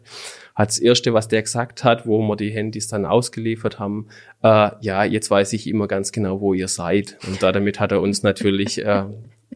hat 0.55 0.69
das 0.69 0.79
erste, 0.79 1.13
was 1.13 1.27
der 1.27 1.41
gesagt 1.41 1.83
hat, 1.83 2.05
wo 2.05 2.21
wir 2.21 2.35
die 2.35 2.51
Handys 2.51 2.87
dann 2.87 3.05
ausgeliefert 3.05 3.79
haben, 3.79 4.07
äh, 4.43 4.71
ja, 4.81 5.03
jetzt 5.03 5.29
weiß 5.29 5.53
ich 5.53 5.67
immer 5.67 5.87
ganz 5.87 6.11
genau, 6.11 6.39
wo 6.39 6.53
ihr 6.53 6.67
seid. 6.67 7.17
Und 7.27 7.43
da, 7.43 7.51
damit 7.51 7.79
hat 7.79 7.91
er 7.91 8.01
uns 8.01 8.23
natürlich 8.23 8.83
äh, 8.85 9.03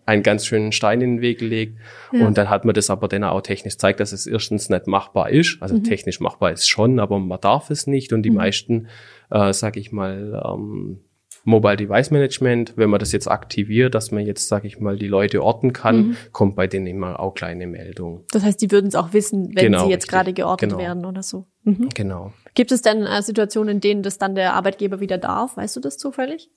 einen 0.05 0.23
ganz 0.23 0.45
schönen 0.45 0.71
Stein 0.71 1.01
in 1.01 1.17
den 1.17 1.21
Weg 1.21 1.39
gelegt. 1.39 1.77
Ja. 2.11 2.25
Und 2.27 2.37
dann 2.37 2.49
hat 2.49 2.65
man 2.65 2.75
das 2.75 2.89
aber 2.89 3.07
dann 3.07 3.23
auch 3.23 3.41
technisch 3.41 3.77
zeigt, 3.77 3.99
dass 3.99 4.11
es 4.11 4.27
erstens 4.27 4.69
nicht 4.69 4.87
machbar 4.87 5.29
ist. 5.29 5.57
Also 5.61 5.75
mhm. 5.75 5.83
technisch 5.83 6.19
machbar 6.19 6.51
ist 6.51 6.67
schon, 6.67 6.99
aber 6.99 7.19
man 7.19 7.39
darf 7.39 7.69
es 7.69 7.87
nicht. 7.87 8.13
Und 8.13 8.23
die 8.23 8.29
mhm. 8.29 8.37
meisten, 8.37 8.87
äh, 9.31 9.53
sag 9.53 9.77
ich 9.77 9.91
mal, 9.91 10.41
ähm, 10.45 10.99
Mobile 11.45 11.77
Device 11.77 12.09
Management, 12.09 12.73
wenn 12.75 12.89
man 12.89 12.99
das 12.99 13.11
jetzt 13.11 13.27
aktiviert, 13.27 13.93
dass 13.93 14.11
man 14.11 14.25
jetzt, 14.25 14.47
sage 14.47 14.67
ich 14.67 14.79
mal, 14.79 14.97
die 14.97 15.07
Leute 15.07 15.43
orten 15.43 15.73
kann, 15.73 15.97
mhm. 15.97 16.17
kommt 16.31 16.55
bei 16.55 16.65
denen 16.65 16.87
immer 16.87 17.19
auch 17.19 17.35
kleine 17.35 17.67
Meldung. 17.67 18.23
Das 18.31 18.43
heißt, 18.43 18.59
die 18.61 18.71
würden 18.71 18.87
es 18.87 18.95
auch 18.95 19.13
wissen, 19.13 19.55
wenn 19.55 19.65
genau, 19.65 19.85
sie 19.85 19.91
jetzt 19.91 20.07
gerade 20.07 20.33
geortet 20.33 20.69
genau. 20.69 20.81
werden 20.81 21.05
oder 21.05 21.21
so. 21.21 21.45
Mhm. 21.63 21.89
Genau. 21.93 22.33
Gibt 22.55 22.71
es 22.71 22.81
denn 22.81 23.03
äh, 23.03 23.21
Situationen, 23.21 23.75
in 23.75 23.81
denen 23.81 24.01
das 24.01 24.17
dann 24.17 24.33
der 24.33 24.53
Arbeitgeber 24.55 24.99
wieder 24.99 25.19
darf? 25.19 25.55
Weißt 25.55 25.75
du 25.75 25.79
das 25.79 25.97
zufällig? 25.97 26.49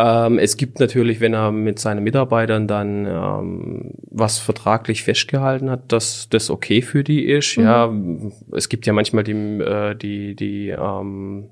Ähm, 0.00 0.38
es 0.38 0.56
gibt 0.56 0.78
natürlich, 0.78 1.20
wenn 1.20 1.34
er 1.34 1.50
mit 1.50 1.80
seinen 1.80 2.04
Mitarbeitern 2.04 2.68
dann 2.68 3.04
ähm, 3.04 3.94
was 4.02 4.38
vertraglich 4.38 5.02
festgehalten 5.02 5.70
hat, 5.70 5.90
dass 5.92 6.28
das 6.28 6.50
okay 6.50 6.82
für 6.82 7.02
die 7.02 7.24
ist. 7.24 7.58
Mhm. 7.58 7.64
Ja, 7.64 7.92
es 8.52 8.68
gibt 8.68 8.86
ja 8.86 8.92
manchmal 8.92 9.24
die, 9.24 9.32
äh, 9.32 9.96
die, 9.96 10.36
die 10.36 10.68
ähm, 10.68 11.50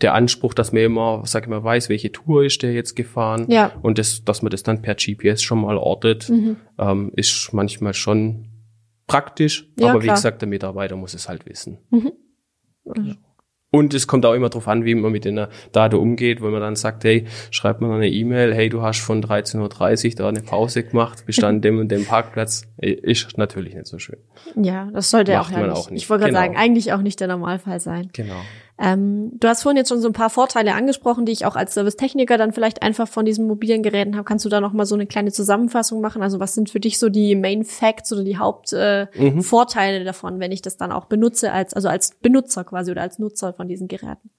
der 0.00 0.14
Anspruch, 0.14 0.52
dass 0.52 0.72
man 0.72 0.82
immer, 0.82 1.22
sag 1.24 1.44
ich 1.44 1.48
mal, 1.48 1.62
weiß, 1.62 1.88
welche 1.88 2.10
Tour 2.10 2.44
ist 2.44 2.62
der 2.62 2.72
jetzt 2.72 2.96
gefahren. 2.96 3.46
Ja. 3.48 3.72
Und 3.82 3.98
das, 3.98 4.24
dass 4.24 4.42
man 4.42 4.50
das 4.50 4.64
dann 4.64 4.82
per 4.82 4.96
GPS 4.96 5.42
schon 5.42 5.60
mal 5.60 5.78
ortet, 5.78 6.28
mhm. 6.28 6.56
ähm, 6.78 7.12
ist 7.14 7.52
manchmal 7.52 7.94
schon 7.94 8.46
praktisch. 9.06 9.70
Ja, 9.78 9.90
aber 9.90 10.02
wie 10.02 10.08
gesagt, 10.08 10.42
der 10.42 10.48
Mitarbeiter 10.48 10.96
muss 10.96 11.14
es 11.14 11.28
halt 11.28 11.46
wissen. 11.46 11.78
Mhm. 11.90 12.12
Also. 12.84 13.12
Und 13.70 13.94
es 13.94 14.06
kommt 14.06 14.24
auch 14.24 14.32
immer 14.32 14.48
darauf 14.48 14.68
an, 14.68 14.84
wie 14.84 14.94
man 14.94 15.12
mit 15.12 15.24
den 15.24 15.46
Daten 15.72 15.96
umgeht, 15.96 16.40
wenn 16.40 16.50
man 16.50 16.60
dann 16.60 16.76
sagt, 16.76 17.04
hey, 17.04 17.26
schreibt 17.50 17.80
man 17.80 17.90
eine 17.90 18.08
E-Mail, 18.08 18.54
hey, 18.54 18.68
du 18.68 18.82
hast 18.82 19.00
von 19.00 19.22
13.30 19.22 20.10
Uhr 20.10 20.14
da 20.16 20.28
eine 20.28 20.40
Pause 20.40 20.84
gemacht, 20.84 21.24
bist 21.26 21.42
dann 21.42 21.60
dem 21.60 21.78
und 21.78 21.88
dem 21.88 22.04
Parkplatz, 22.04 22.66
ist 22.78 23.36
natürlich 23.36 23.74
nicht 23.74 23.86
so 23.86 23.98
schön. 23.98 24.18
Ja, 24.54 24.88
das 24.92 25.10
sollte 25.10 25.34
Macht 25.34 25.52
auch, 25.52 25.56
ja 25.56 25.66
nicht, 25.66 25.76
auch 25.76 25.90
nicht. 25.90 26.02
Ich 26.04 26.10
wollte 26.10 26.22
gerade 26.22 26.32
genau. 26.32 26.46
sagen, 26.46 26.56
eigentlich 26.56 26.92
auch 26.92 27.02
nicht 27.02 27.20
der 27.20 27.28
Normalfall 27.28 27.80
sein. 27.80 28.08
Genau. 28.12 28.40
Ähm, 28.78 29.30
du 29.38 29.48
hast 29.48 29.62
vorhin 29.62 29.78
jetzt 29.78 29.88
schon 29.88 30.02
so 30.02 30.08
ein 30.08 30.12
paar 30.12 30.28
Vorteile 30.28 30.74
angesprochen, 30.74 31.24
die 31.24 31.32
ich 31.32 31.46
auch 31.46 31.56
als 31.56 31.74
Servicetechniker 31.74 32.36
dann 32.36 32.52
vielleicht 32.52 32.82
einfach 32.82 33.08
von 33.08 33.24
diesen 33.24 33.46
mobilen 33.46 33.82
Geräten 33.82 34.16
habe. 34.16 34.24
Kannst 34.24 34.44
du 34.44 34.50
da 34.50 34.60
noch 34.60 34.72
mal 34.72 34.84
so 34.84 34.94
eine 34.94 35.06
kleine 35.06 35.32
Zusammenfassung 35.32 36.02
machen? 36.02 36.22
Also 36.22 36.40
was 36.40 36.54
sind 36.54 36.68
für 36.68 36.80
dich 36.80 36.98
so 36.98 37.08
die 37.08 37.36
Main 37.36 37.64
Facts 37.64 38.12
oder 38.12 38.22
die 38.22 38.36
Hauptvorteile 38.36 39.96
äh, 39.96 40.00
mhm. 40.00 40.04
davon, 40.04 40.40
wenn 40.40 40.52
ich 40.52 40.60
das 40.60 40.76
dann 40.76 40.92
auch 40.92 41.06
benutze 41.06 41.52
als 41.52 41.72
also 41.72 41.88
als 41.88 42.10
Benutzer 42.20 42.64
quasi 42.64 42.90
oder 42.90 43.02
als 43.02 43.18
Nutzer 43.18 43.54
von 43.54 43.66
diesen 43.66 43.88
Geräten? 43.88 44.30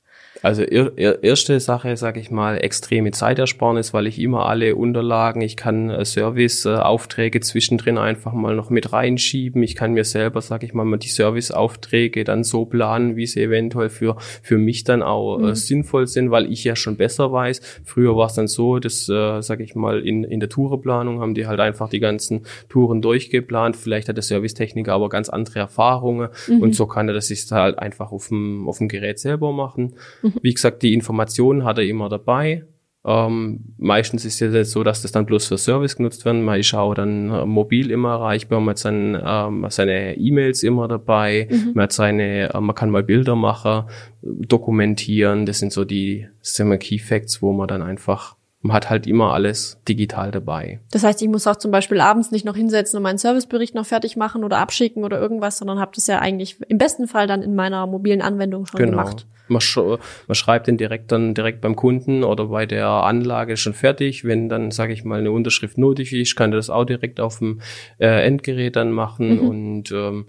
Also 0.41 0.61
er, 0.63 0.91
er, 0.97 1.23
erste 1.23 1.59
Sache, 1.59 1.95
sage 1.97 2.19
ich 2.19 2.31
mal, 2.31 2.57
extreme 2.57 3.11
Zeitersparnis, 3.11 3.93
weil 3.93 4.07
ich 4.07 4.19
immer 4.19 4.45
alle 4.45 4.75
Unterlagen, 4.75 5.41
ich 5.41 5.57
kann 5.57 5.89
äh, 5.89 6.05
Serviceaufträge 6.05 7.39
zwischendrin 7.39 7.97
einfach 7.97 8.33
mal 8.33 8.55
noch 8.55 8.69
mit 8.69 8.93
reinschieben. 8.93 9.63
Ich 9.63 9.75
kann 9.75 9.93
mir 9.93 10.03
selber, 10.03 10.41
sage 10.41 10.65
ich 10.65 10.73
mal, 10.73 10.85
mal 10.85 10.97
die 10.97 11.09
Serviceaufträge 11.09 12.23
dann 12.23 12.43
so 12.43 12.65
planen, 12.65 13.15
wie 13.15 13.25
sie 13.25 13.41
eventuell 13.41 13.89
für 13.89 14.17
für 14.19 14.57
mich 14.57 14.83
dann 14.83 15.01
auch 15.01 15.37
äh, 15.37 15.41
mhm. 15.41 15.49
äh, 15.49 15.55
sinnvoll 15.55 16.07
sind, 16.07 16.31
weil 16.31 16.51
ich 16.51 16.63
ja 16.63 16.75
schon 16.75 16.97
besser 16.97 17.31
weiß. 17.31 17.61
Früher 17.83 18.15
war 18.15 18.27
es 18.27 18.33
dann 18.33 18.47
so, 18.47 18.79
dass, 18.79 19.09
äh, 19.09 19.41
sage 19.41 19.63
ich 19.63 19.75
mal, 19.75 19.99
in 19.99 20.23
in 20.23 20.39
der 20.39 20.49
Tourenplanung 20.49 21.19
haben 21.19 21.33
die 21.33 21.47
halt 21.47 21.59
einfach 21.59 21.89
die 21.89 21.99
ganzen 21.99 22.45
Touren 22.69 23.01
durchgeplant. 23.01 23.75
Vielleicht 23.75 24.09
hat 24.09 24.17
der 24.17 24.23
Servicetechniker 24.23 24.93
aber 24.93 25.09
ganz 25.09 25.29
andere 25.29 25.59
Erfahrungen 25.59 26.29
mhm. 26.47 26.61
und 26.61 26.75
so 26.75 26.85
kann 26.85 27.07
er 27.07 27.13
das 27.13 27.27
sich 27.27 27.47
halt 27.51 27.79
einfach 27.79 28.11
auf 28.11 28.27
dem 28.27 28.67
auf 28.67 28.77
dem 28.77 28.87
Gerät 28.87 29.19
selber 29.19 29.51
machen. 29.51 29.95
Mhm. 30.21 30.26
Wie 30.41 30.53
gesagt, 30.53 30.83
die 30.83 30.93
Informationen 30.93 31.63
hat 31.63 31.77
er 31.77 31.85
immer 31.85 32.09
dabei. 32.09 32.63
Ähm, 33.05 33.73
meistens 33.77 34.25
ist 34.25 34.41
es 34.41 34.53
jetzt 34.53 34.71
so, 34.71 34.83
dass 34.83 35.01
das 35.01 35.13
dann 35.13 35.25
bloß 35.25 35.47
für 35.47 35.57
Service 35.57 35.95
genutzt 35.95 36.25
werden. 36.25 36.43
Man 36.43 36.59
ist 36.59 36.73
auch 36.73 36.93
dann 36.93 37.29
äh, 37.31 37.45
mobil 37.45 37.89
immer 37.89 38.09
erreichbar, 38.09 38.59
man 38.59 38.71
hat 38.71 38.79
sein, 38.79 39.17
ähm, 39.23 39.65
seine 39.69 40.17
E-Mails 40.17 40.63
immer 40.63 40.89
dabei, 40.89 41.47
mhm. 41.49 41.71
man 41.73 41.83
hat 41.83 41.93
seine, 41.93 42.53
äh, 42.53 42.59
man 42.59 42.75
kann 42.75 42.89
mal 42.89 43.03
Bilder 43.03 43.35
machen, 43.35 43.83
dokumentieren. 44.21 45.45
Das 45.45 45.59
sind 45.59 45.71
so 45.71 45.85
die, 45.85 46.27
das 46.39 46.55
sind 46.55 46.67
immer 46.67 46.77
Key 46.77 46.99
Facts, 46.99 47.41
wo 47.41 47.53
man 47.53 47.67
dann 47.67 47.81
einfach 47.81 48.36
man 48.61 48.75
hat 48.75 48.89
halt 48.89 49.05
immer 49.07 49.33
alles 49.33 49.79
digital 49.87 50.31
dabei. 50.31 50.79
Das 50.91 51.03
heißt, 51.03 51.21
ich 51.21 51.27
muss 51.27 51.45
auch 51.47 51.57
zum 51.57 51.71
Beispiel 51.71 52.01
abends 52.01 52.31
nicht 52.31 52.45
noch 52.45 52.55
hinsetzen 52.55 52.97
und 52.97 53.03
meinen 53.03 53.17
Servicebericht 53.17 53.75
noch 53.75 53.85
fertig 53.85 54.17
machen 54.17 54.43
oder 54.43 54.57
abschicken 54.57 55.03
oder 55.03 55.19
irgendwas, 55.19 55.57
sondern 55.57 55.79
habe 55.79 55.91
das 55.93 56.07
ja 56.07 56.19
eigentlich 56.19 56.57
im 56.67 56.77
besten 56.77 57.07
Fall 57.07 57.27
dann 57.27 57.43
in 57.43 57.55
meiner 57.55 57.85
mobilen 57.85 58.21
Anwendung 58.21 58.65
schon 58.65 58.79
genau. 58.79 58.91
gemacht. 58.91 59.27
Man, 59.47 59.61
sch 59.61 59.77
man 59.77 60.35
schreibt 60.35 60.67
den 60.67 60.77
direkt 60.77 61.11
dann 61.11 61.33
direkt 61.33 61.61
beim 61.61 61.75
Kunden 61.75 62.23
oder 62.23 62.47
bei 62.47 62.65
der 62.65 62.87
Anlage 62.87 63.55
schon 63.55 63.73
fertig. 63.73 64.25
Wenn 64.25 64.49
dann, 64.49 64.71
sage 64.71 64.91
ich 64.91 65.05
mal, 65.05 65.19
eine 65.19 65.31
Unterschrift 65.31 65.77
nötig 65.77 66.11
ist, 66.11 66.35
kann 66.35 66.51
er 66.51 66.57
das 66.57 66.69
auch 66.69 66.83
direkt 66.83 67.19
auf 67.19 67.39
dem 67.39 67.61
äh, 67.99 68.25
Endgerät 68.25 68.75
dann 68.75 68.91
machen 68.91 69.35
mhm. 69.35 69.47
und 69.47 69.91
ähm, 69.91 70.25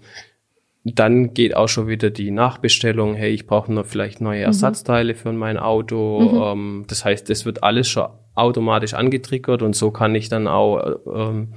dann 0.83 1.33
geht 1.33 1.55
auch 1.55 1.67
schon 1.67 1.87
wieder 1.87 2.09
die 2.09 2.31
Nachbestellung, 2.31 3.15
hey, 3.15 3.31
ich 3.31 3.47
brauche 3.47 3.71
noch 3.71 3.85
vielleicht 3.85 4.21
neue 4.21 4.39
mhm. 4.39 4.45
Ersatzteile 4.45 5.13
mhm. 5.13 5.17
für 5.17 5.33
mein 5.33 5.57
Auto. 5.57 6.19
Mhm. 6.19 6.41
Ähm, 6.41 6.85
das 6.87 7.05
heißt, 7.05 7.29
das 7.29 7.45
wird 7.45 7.63
alles 7.63 7.87
schon 7.89 8.07
automatisch 8.35 8.93
angetriggert 8.93 9.61
und 9.61 9.75
so 9.75 9.91
kann 9.91 10.15
ich 10.15 10.29
dann 10.29 10.47
auch 10.47 10.99
ähm, 11.13 11.53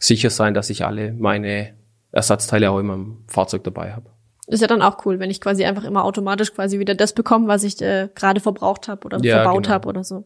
sicher 0.00 0.30
sein, 0.30 0.54
dass 0.54 0.70
ich 0.70 0.84
alle 0.84 1.12
meine 1.12 1.74
Ersatzteile 2.10 2.70
auch 2.70 2.80
in 2.80 2.86
meinem 2.86 3.24
Fahrzeug 3.28 3.62
dabei 3.64 3.92
habe. 3.92 4.10
Ist 4.48 4.60
ja 4.60 4.68
dann 4.68 4.82
auch 4.82 5.04
cool, 5.04 5.18
wenn 5.18 5.30
ich 5.30 5.40
quasi 5.40 5.64
einfach 5.64 5.84
immer 5.84 6.04
automatisch 6.04 6.54
quasi 6.54 6.78
wieder 6.78 6.94
das 6.94 7.12
bekomme, 7.12 7.48
was 7.48 7.64
ich 7.64 7.80
äh, 7.82 8.08
gerade 8.14 8.40
verbraucht 8.40 8.88
habe 8.88 9.04
oder 9.04 9.18
ja, 9.22 9.42
verbaut 9.42 9.64
genau. 9.64 9.74
habe 9.74 9.88
oder 9.88 10.04
so. 10.04 10.24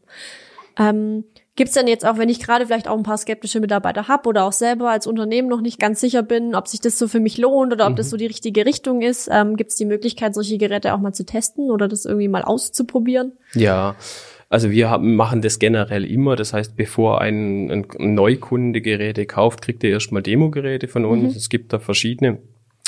Ähm, 0.78 1.24
Gibt's 1.60 1.74
denn 1.74 1.88
jetzt 1.88 2.06
auch, 2.06 2.16
wenn 2.16 2.30
ich 2.30 2.40
gerade 2.40 2.64
vielleicht 2.64 2.88
auch 2.88 2.96
ein 2.96 3.02
paar 3.02 3.18
skeptische 3.18 3.60
Mitarbeiter 3.60 4.08
habe 4.08 4.30
oder 4.30 4.44
auch 4.46 4.52
selber 4.52 4.90
als 4.90 5.06
Unternehmen 5.06 5.46
noch 5.46 5.60
nicht 5.60 5.78
ganz 5.78 6.00
sicher 6.00 6.22
bin, 6.22 6.54
ob 6.54 6.68
sich 6.68 6.80
das 6.80 6.98
so 6.98 7.06
für 7.06 7.20
mich 7.20 7.36
lohnt 7.36 7.70
oder 7.70 7.84
ob 7.84 7.92
mhm. 7.92 7.96
das 7.96 8.08
so 8.08 8.16
die 8.16 8.24
richtige 8.24 8.64
Richtung 8.64 9.02
ist, 9.02 9.28
ähm, 9.30 9.56
gibt's 9.56 9.76
die 9.76 9.84
Möglichkeit, 9.84 10.34
solche 10.34 10.56
Geräte 10.56 10.94
auch 10.94 11.00
mal 11.00 11.12
zu 11.12 11.26
testen 11.26 11.70
oder 11.70 11.86
das 11.86 12.06
irgendwie 12.06 12.28
mal 12.28 12.44
auszuprobieren? 12.44 13.32
Ja, 13.52 13.94
also 14.48 14.70
wir 14.70 14.88
haben, 14.88 15.16
machen 15.16 15.42
das 15.42 15.58
generell 15.58 16.06
immer. 16.06 16.34
Das 16.34 16.54
heißt, 16.54 16.76
bevor 16.76 17.20
ein, 17.20 17.70
ein 17.70 18.14
Neukunde 18.14 18.80
Geräte 18.80 19.26
kauft, 19.26 19.60
kriegt 19.60 19.84
er 19.84 19.90
erstmal 19.90 20.22
Demo-Geräte 20.22 20.88
von 20.88 21.04
uns. 21.04 21.34
Mhm. 21.34 21.36
Es 21.36 21.50
gibt 21.50 21.74
da 21.74 21.78
verschiedene. 21.78 22.38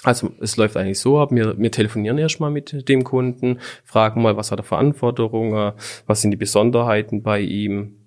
Also 0.05 0.33
es 0.41 0.57
läuft 0.57 0.77
eigentlich 0.77 0.99
so 0.99 1.21
ab, 1.21 1.31
wir, 1.31 1.57
wir 1.59 1.71
telefonieren 1.71 2.19
erstmal 2.19 2.51
mit 2.51 2.89
dem 2.89 3.05
Kunden, 3.05 3.61
fragen 3.85 4.21
mal, 4.23 4.37
was 4.37 4.51
hat 4.51 4.59
er 4.59 4.65
für 4.65 4.77
Anforderungen, 4.77 5.73
was 6.07 6.21
sind 6.21 6.33
die 6.33 6.37
Besonderheiten 6.37 7.23
bei 7.23 7.41
ihm, 7.41 8.03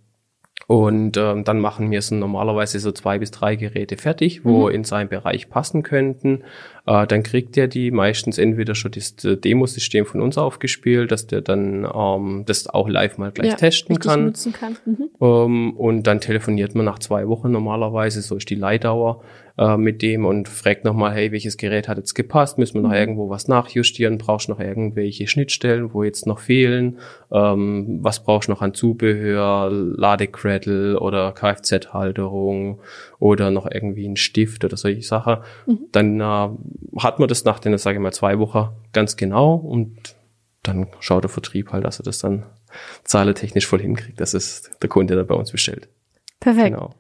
und 0.68 1.16
ähm, 1.18 1.44
dann 1.44 1.60
machen 1.60 1.92
wir 1.92 2.02
so 2.02 2.16
normalerweise 2.16 2.80
so 2.80 2.92
zwei 2.92 3.20
bis 3.20 3.30
drei 3.30 3.56
Geräte 3.56 3.98
fertig, 3.98 4.46
wo 4.46 4.68
mhm. 4.68 4.76
in 4.76 4.84
seinen 4.84 5.10
Bereich 5.10 5.50
passen 5.50 5.84
könnten. 5.84 6.44
Äh, 6.86 7.08
dann 7.08 7.24
kriegt 7.24 7.58
er 7.58 7.68
die 7.68 7.92
meistens 7.92 8.38
entweder 8.38 8.76
schon 8.76 8.92
das 8.92 9.16
Demosystem 9.16 10.06
von 10.06 10.22
uns 10.22 10.38
aufgespielt, 10.38 11.12
dass 11.12 11.28
der 11.28 11.42
dann 11.42 11.88
ähm, 11.94 12.44
das 12.46 12.68
auch 12.68 12.88
live 12.88 13.18
mal 13.18 13.32
gleich 13.32 13.52
ja, 13.52 13.56
testen 13.56 14.00
kann. 14.00 14.34
kann. 14.60 14.78
Mhm. 14.86 15.10
Ähm, 15.20 15.74
und 15.74 16.04
dann 16.04 16.20
telefoniert 16.20 16.76
man 16.76 16.86
nach 16.86 17.00
zwei 17.00 17.28
Wochen 17.28 17.52
normalerweise, 17.52 18.22
so 18.22 18.36
ist 18.36 18.50
die 18.50 18.56
Leihdauer 18.56 19.24
äh, 19.58 19.78
mit 19.78 20.02
dem 20.02 20.26
und 20.26 20.48
fragt 20.50 20.84
nochmal, 20.84 21.14
hey, 21.14 21.32
welches 21.32 21.58
Gerät 21.58 21.88
hat 21.88 21.98
jetzt 21.98 22.14
gepasst? 22.14 22.58
Müssen 22.58 22.76
wir 22.76 22.82
noch 22.82 22.90
mhm. 22.90 22.96
irgendwo 22.96 23.30
was 23.30 23.48
nachjustieren? 23.48 24.18
Brauchst 24.18 24.48
du 24.48 24.52
noch 24.52 24.60
irgendwelche 24.60 25.28
Schnittstellen, 25.28 25.94
wo 25.94 26.04
jetzt 26.04 26.28
noch 26.28 26.40
fehlen? 26.40 27.00
Ähm, 27.32 28.00
was 28.02 28.24
brauchst 28.24 28.48
du 28.50 28.52
noch 28.52 28.62
an 28.62 28.74
Zubehör, 28.74 29.70
Ladecradle 29.72 31.00
oder 31.00 31.32
Kfz-Halterung 31.32 32.80
oder 33.20 33.50
noch 33.50 33.70
irgendwie 33.72 34.08
ein 34.08 34.18
Stift 34.18 34.66
oder 34.66 34.78
solche 34.78 35.04
Sachen? 35.04 35.38
Mhm. 35.66 35.80
Dann 35.92 36.20
äh, 36.20 36.50
hat 37.00 37.20
man 37.20 37.28
das 37.28 37.46
nach 37.46 37.60
den, 37.60 37.78
sage 37.78 37.98
ich 37.98 38.02
mal, 38.02 38.14
zwei 38.14 38.40
Wochen 38.40 38.70
ganz 38.94 39.16
genau 39.16 39.56
und 39.56 40.16
dann 40.64 40.88
schaut 41.00 41.24
der 41.24 41.30
Vertrieb 41.30 41.72
halt, 41.72 41.86
dass 41.86 42.00
er 42.00 42.04
das 42.04 42.20
dann 42.20 42.46
zahletechnisch 43.04 43.68
voll 43.68 43.82
hinkriegt, 43.82 44.20
dass 44.20 44.34
es 44.34 44.72
der 44.82 44.90
Kunde 44.90 45.16
dann 45.16 45.28
bei 45.28 45.36
uns 45.36 45.52
bestellt. 45.52 45.90
Perfekt. 46.40 46.74
Genau. 46.74 46.94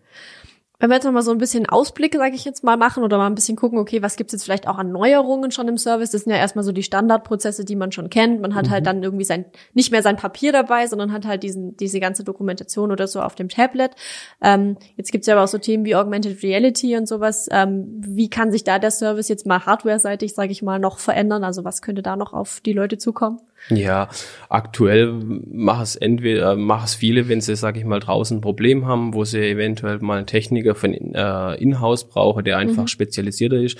Wenn 0.85 0.91
wir 0.91 0.97
jetzt 0.97 1.05
noch 1.05 1.13
mal 1.13 1.23
so 1.23 1.31
ein 1.31 1.39
bisschen 1.39 1.65
Ausblick, 1.65 2.13
sage 2.13 2.35
ich 2.35 2.45
jetzt 2.45 2.63
mal, 2.63 2.77
machen 2.77 3.03
oder 3.03 3.17
mal 3.17 3.25
ein 3.25 3.33
bisschen 3.33 3.55
gucken, 3.55 3.79
okay, 3.79 4.03
was 4.03 4.17
gibt's 4.17 4.33
jetzt 4.33 4.43
vielleicht 4.43 4.67
auch 4.67 4.77
an 4.77 4.91
Neuerungen 4.91 5.49
schon 5.49 5.67
im 5.67 5.79
Service? 5.79 6.11
Das 6.11 6.25
sind 6.25 6.31
ja 6.31 6.37
erstmal 6.37 6.63
so 6.63 6.71
die 6.71 6.83
Standardprozesse, 6.83 7.65
die 7.65 7.75
man 7.75 7.91
schon 7.91 8.11
kennt. 8.11 8.39
Man 8.39 8.53
hat 8.53 8.65
halt 8.65 8.67
mhm. 8.67 8.73
halt 8.73 8.85
dann 8.85 9.01
irgendwie 9.01 9.23
sein 9.23 9.45
nicht 9.73 9.91
mehr 9.91 10.03
sein 10.03 10.15
Papier 10.15 10.51
dabei, 10.51 10.85
sondern 10.85 11.11
hat 11.11 11.25
halt 11.25 11.41
diesen 11.41 11.75
diese 11.75 11.99
ganze 11.99 12.23
Dokumentation 12.23 12.91
oder 12.91 13.07
so 13.07 13.19
auf 13.19 13.33
dem 13.33 13.49
Tablet. 13.49 13.95
Ähm, 14.43 14.77
jetzt 14.95 15.11
gibt's 15.11 15.25
ja 15.25 15.33
aber 15.33 15.45
auch 15.45 15.47
so 15.47 15.57
Themen 15.57 15.85
wie 15.85 15.95
Augmented 15.95 16.43
Reality 16.43 16.95
und 16.95 17.07
sowas. 17.07 17.47
Ähm, 17.49 17.87
wie 18.05 18.29
kann 18.29 18.51
sich 18.51 18.63
da 18.63 18.77
der 18.77 18.91
Service 18.91 19.27
jetzt 19.27 19.47
mal 19.47 19.65
hardware-seitig, 19.65 20.35
sage 20.35 20.51
ich 20.51 20.61
mal, 20.61 20.77
noch 20.77 20.99
verändern? 20.99 21.43
Also 21.43 21.63
was 21.63 21.81
könnte 21.81 22.03
da 22.03 22.15
noch 22.15 22.31
auf 22.31 22.61
die 22.63 22.73
Leute 22.73 22.99
zukommen? 22.99 23.39
Ja, 23.69 24.09
aktuell 24.47 25.11
machen 25.11 25.81
es 25.81 25.95
entweder 25.95 26.55
machen 26.55 26.85
es 26.85 26.93
viele, 26.93 27.27
wenn 27.27 27.41
sie, 27.41 27.55
sage 27.55 27.79
ich 27.79 27.85
mal, 27.85 27.99
draußen 27.99 28.37
ein 28.37 28.41
Problem 28.41 28.85
haben, 28.85 29.15
wo 29.15 29.25
sie 29.25 29.39
eventuell 29.39 29.97
mal 29.99 30.17
einen 30.19 30.27
Techniker 30.27 30.74
von 30.75 30.93
äh, 30.93 31.55
in-house 31.55 32.07
brauchen, 32.07 32.43
der 32.43 32.57
einfach 32.57 32.83
mhm. 32.83 32.87
spezialisierter 32.87 33.57
ist. 33.57 33.77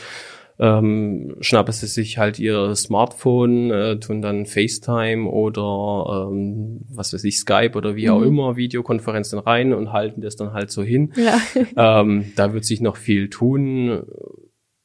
Ähm, 0.58 1.36
schnappen 1.41 1.73
sie 1.73 1.88
sich 1.88 2.17
halt 2.17 2.39
ihr 2.39 2.73
Smartphone, 2.75 3.71
äh, 3.71 3.99
tun 3.99 4.21
dann 4.21 4.45
FaceTime 4.45 5.29
oder 5.29 6.29
ähm, 6.31 6.79
was 6.89 7.13
weiß 7.13 7.25
ich, 7.25 7.39
Skype 7.39 7.73
oder 7.75 7.97
wie 7.97 8.05
mhm. 8.05 8.13
auch 8.13 8.21
immer, 8.21 8.55
Videokonferenzen 8.55 9.39
rein 9.39 9.73
und 9.73 9.91
halten 9.91 10.21
das 10.21 10.38
dann 10.38 10.53
halt 10.53 10.71
so 10.71 10.81
hin. 10.81 11.12
Ja. 11.17 12.01
ähm, 12.01 12.31
da 12.38 12.53
wird 12.53 12.63
sich 12.63 12.79
noch 12.79 12.95
viel 12.95 13.29
tun 13.29 14.05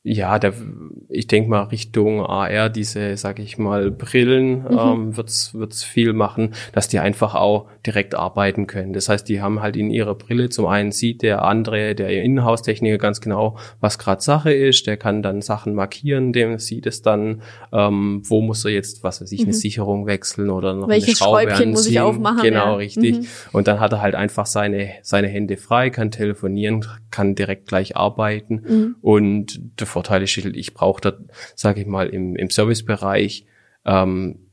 ja, 0.02 0.38
der, 0.38 0.54
ich 1.10 1.26
denke 1.26 1.50
mal 1.50 1.64
Richtung 1.64 2.24
AR, 2.24 2.70
diese, 2.70 3.18
sag 3.18 3.38
ich 3.38 3.58
mal, 3.58 3.90
Brillen, 3.90 4.62
mhm. 4.62 4.78
ähm, 4.78 5.16
wird's 5.18 5.52
wird's 5.52 5.84
viel 5.84 6.14
machen, 6.14 6.54
dass 6.72 6.88
die 6.88 7.00
einfach 7.00 7.34
auch 7.34 7.68
direkt 7.84 8.14
arbeiten 8.14 8.66
können. 8.66 8.94
Das 8.94 9.10
heißt, 9.10 9.28
die 9.28 9.42
haben 9.42 9.60
halt 9.60 9.76
in 9.76 9.90
ihrer 9.90 10.14
Brille 10.14 10.48
zum 10.48 10.64
einen 10.64 10.90
sieht 10.90 11.20
der 11.20 11.44
andere, 11.44 11.94
der 11.94 12.22
Innenhaustechniker 12.22 12.96
ganz 12.96 13.20
genau, 13.20 13.58
was 13.80 13.98
gerade 13.98 14.22
Sache 14.22 14.52
ist. 14.52 14.86
Der 14.86 14.96
kann 14.96 15.22
dann 15.22 15.42
Sachen 15.42 15.74
markieren, 15.74 16.32
dem 16.32 16.58
sieht 16.58 16.86
es 16.86 17.02
dann, 17.02 17.42
ähm, 17.70 18.22
wo 18.24 18.40
muss 18.40 18.64
er 18.64 18.70
jetzt, 18.70 19.04
was 19.04 19.20
weiß 19.20 19.30
ich, 19.32 19.40
mhm. 19.40 19.48
eine 19.48 19.54
Sicherung 19.54 20.06
wechseln 20.06 20.48
oder 20.48 20.72
noch 20.72 20.88
Welches 20.88 21.08
eine 21.08 21.16
Schraube 21.16 21.40
Schräubchen 21.40 21.52
anziehen. 21.52 21.70
muss 21.72 21.86
ich 21.86 22.00
aufmachen? 22.00 22.42
Genau, 22.42 22.64
ja. 22.64 22.74
richtig. 22.76 23.18
Mhm. 23.18 23.26
Und 23.52 23.68
dann 23.68 23.80
hat 23.80 23.92
er 23.92 24.00
halt 24.00 24.14
einfach 24.14 24.46
seine 24.46 24.92
seine 25.02 25.28
Hände 25.28 25.58
frei, 25.58 25.90
kann 25.90 26.10
telefonieren, 26.10 26.86
kann 27.10 27.34
direkt 27.34 27.66
gleich 27.68 27.98
arbeiten 27.98 28.62
mhm. 28.66 28.96
und 29.02 29.60
Vorteil 29.90 30.22
ist, 30.22 30.36
ich 30.36 30.74
brauche 30.74 31.00
da, 31.00 31.12
sage 31.54 31.80
ich 31.82 31.86
mal, 31.86 32.08
im, 32.08 32.36
im 32.36 32.50
Servicebereich 32.50 33.46
ähm, 33.84 34.49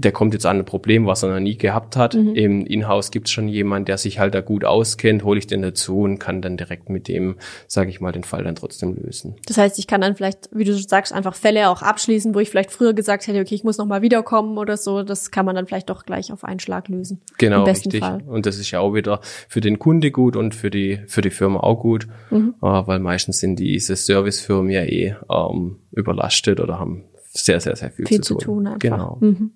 der 0.00 0.12
kommt 0.12 0.32
jetzt 0.34 0.46
an 0.46 0.58
ein 0.58 0.64
Problem, 0.64 1.06
was 1.06 1.22
er 1.22 1.30
noch 1.30 1.40
nie 1.40 1.56
gehabt 1.56 1.96
hat. 1.96 2.14
Mhm. 2.14 2.34
Im 2.34 2.66
Inhouse 2.66 3.10
gibt 3.10 3.28
es 3.28 3.32
schon 3.32 3.48
jemand, 3.48 3.88
der 3.88 3.98
sich 3.98 4.18
halt 4.18 4.34
da 4.34 4.40
gut 4.40 4.64
auskennt, 4.64 5.24
hole 5.24 5.38
ich 5.38 5.46
den 5.46 5.62
dazu 5.62 6.00
und 6.00 6.18
kann 6.18 6.42
dann 6.42 6.56
direkt 6.56 6.88
mit 6.88 7.08
dem, 7.08 7.36
sage 7.66 7.90
ich 7.90 8.00
mal, 8.00 8.12
den 8.12 8.24
Fall 8.24 8.44
dann 8.44 8.54
trotzdem 8.54 8.94
lösen. 8.94 9.36
Das 9.46 9.58
heißt, 9.58 9.78
ich 9.78 9.86
kann 9.86 10.00
dann 10.00 10.16
vielleicht, 10.16 10.48
wie 10.52 10.64
du 10.64 10.74
sagst, 10.74 11.12
einfach 11.12 11.34
Fälle 11.34 11.68
auch 11.68 11.82
abschließen, 11.82 12.34
wo 12.34 12.40
ich 12.40 12.50
vielleicht 12.50 12.70
früher 12.70 12.94
gesagt 12.94 13.26
hätte, 13.26 13.40
okay, 13.40 13.54
ich 13.54 13.64
muss 13.64 13.78
noch 13.78 13.86
mal 13.86 14.02
wiederkommen 14.02 14.58
oder 14.58 14.76
so. 14.76 15.02
Das 15.02 15.30
kann 15.30 15.44
man 15.44 15.54
dann 15.54 15.66
vielleicht 15.66 15.90
doch 15.90 16.04
gleich 16.04 16.32
auf 16.32 16.44
einen 16.44 16.60
Schlag 16.60 16.88
lösen. 16.88 17.20
Genau, 17.38 17.64
richtig. 17.64 18.00
Fall. 18.00 18.22
Und 18.26 18.46
das 18.46 18.58
ist 18.58 18.70
ja 18.70 18.80
auch 18.80 18.94
wieder 18.94 19.20
für 19.48 19.60
den 19.60 19.78
Kunde 19.78 20.10
gut 20.10 20.36
und 20.36 20.54
für 20.54 20.70
die 20.70 21.00
für 21.06 21.20
die 21.20 21.30
Firma 21.30 21.60
auch 21.60 21.80
gut, 21.80 22.08
mhm. 22.30 22.54
äh, 22.62 22.66
weil 22.66 22.98
meistens 22.98 23.40
sind 23.40 23.58
diese 23.58 23.96
Servicefirmen 23.96 24.70
ja 24.70 24.82
eh 24.82 25.16
ähm, 25.30 25.78
überlastet 25.92 26.60
oder 26.60 26.78
haben 26.78 27.04
sehr, 27.32 27.60
sehr, 27.60 27.76
sehr 27.76 27.90
viel, 27.90 28.06
viel 28.06 28.20
zu, 28.20 28.34
tun. 28.34 28.40
zu 28.40 28.46
tun. 28.46 28.66
einfach. 28.66 28.78
Genau. 28.80 29.18
Mhm. 29.20 29.52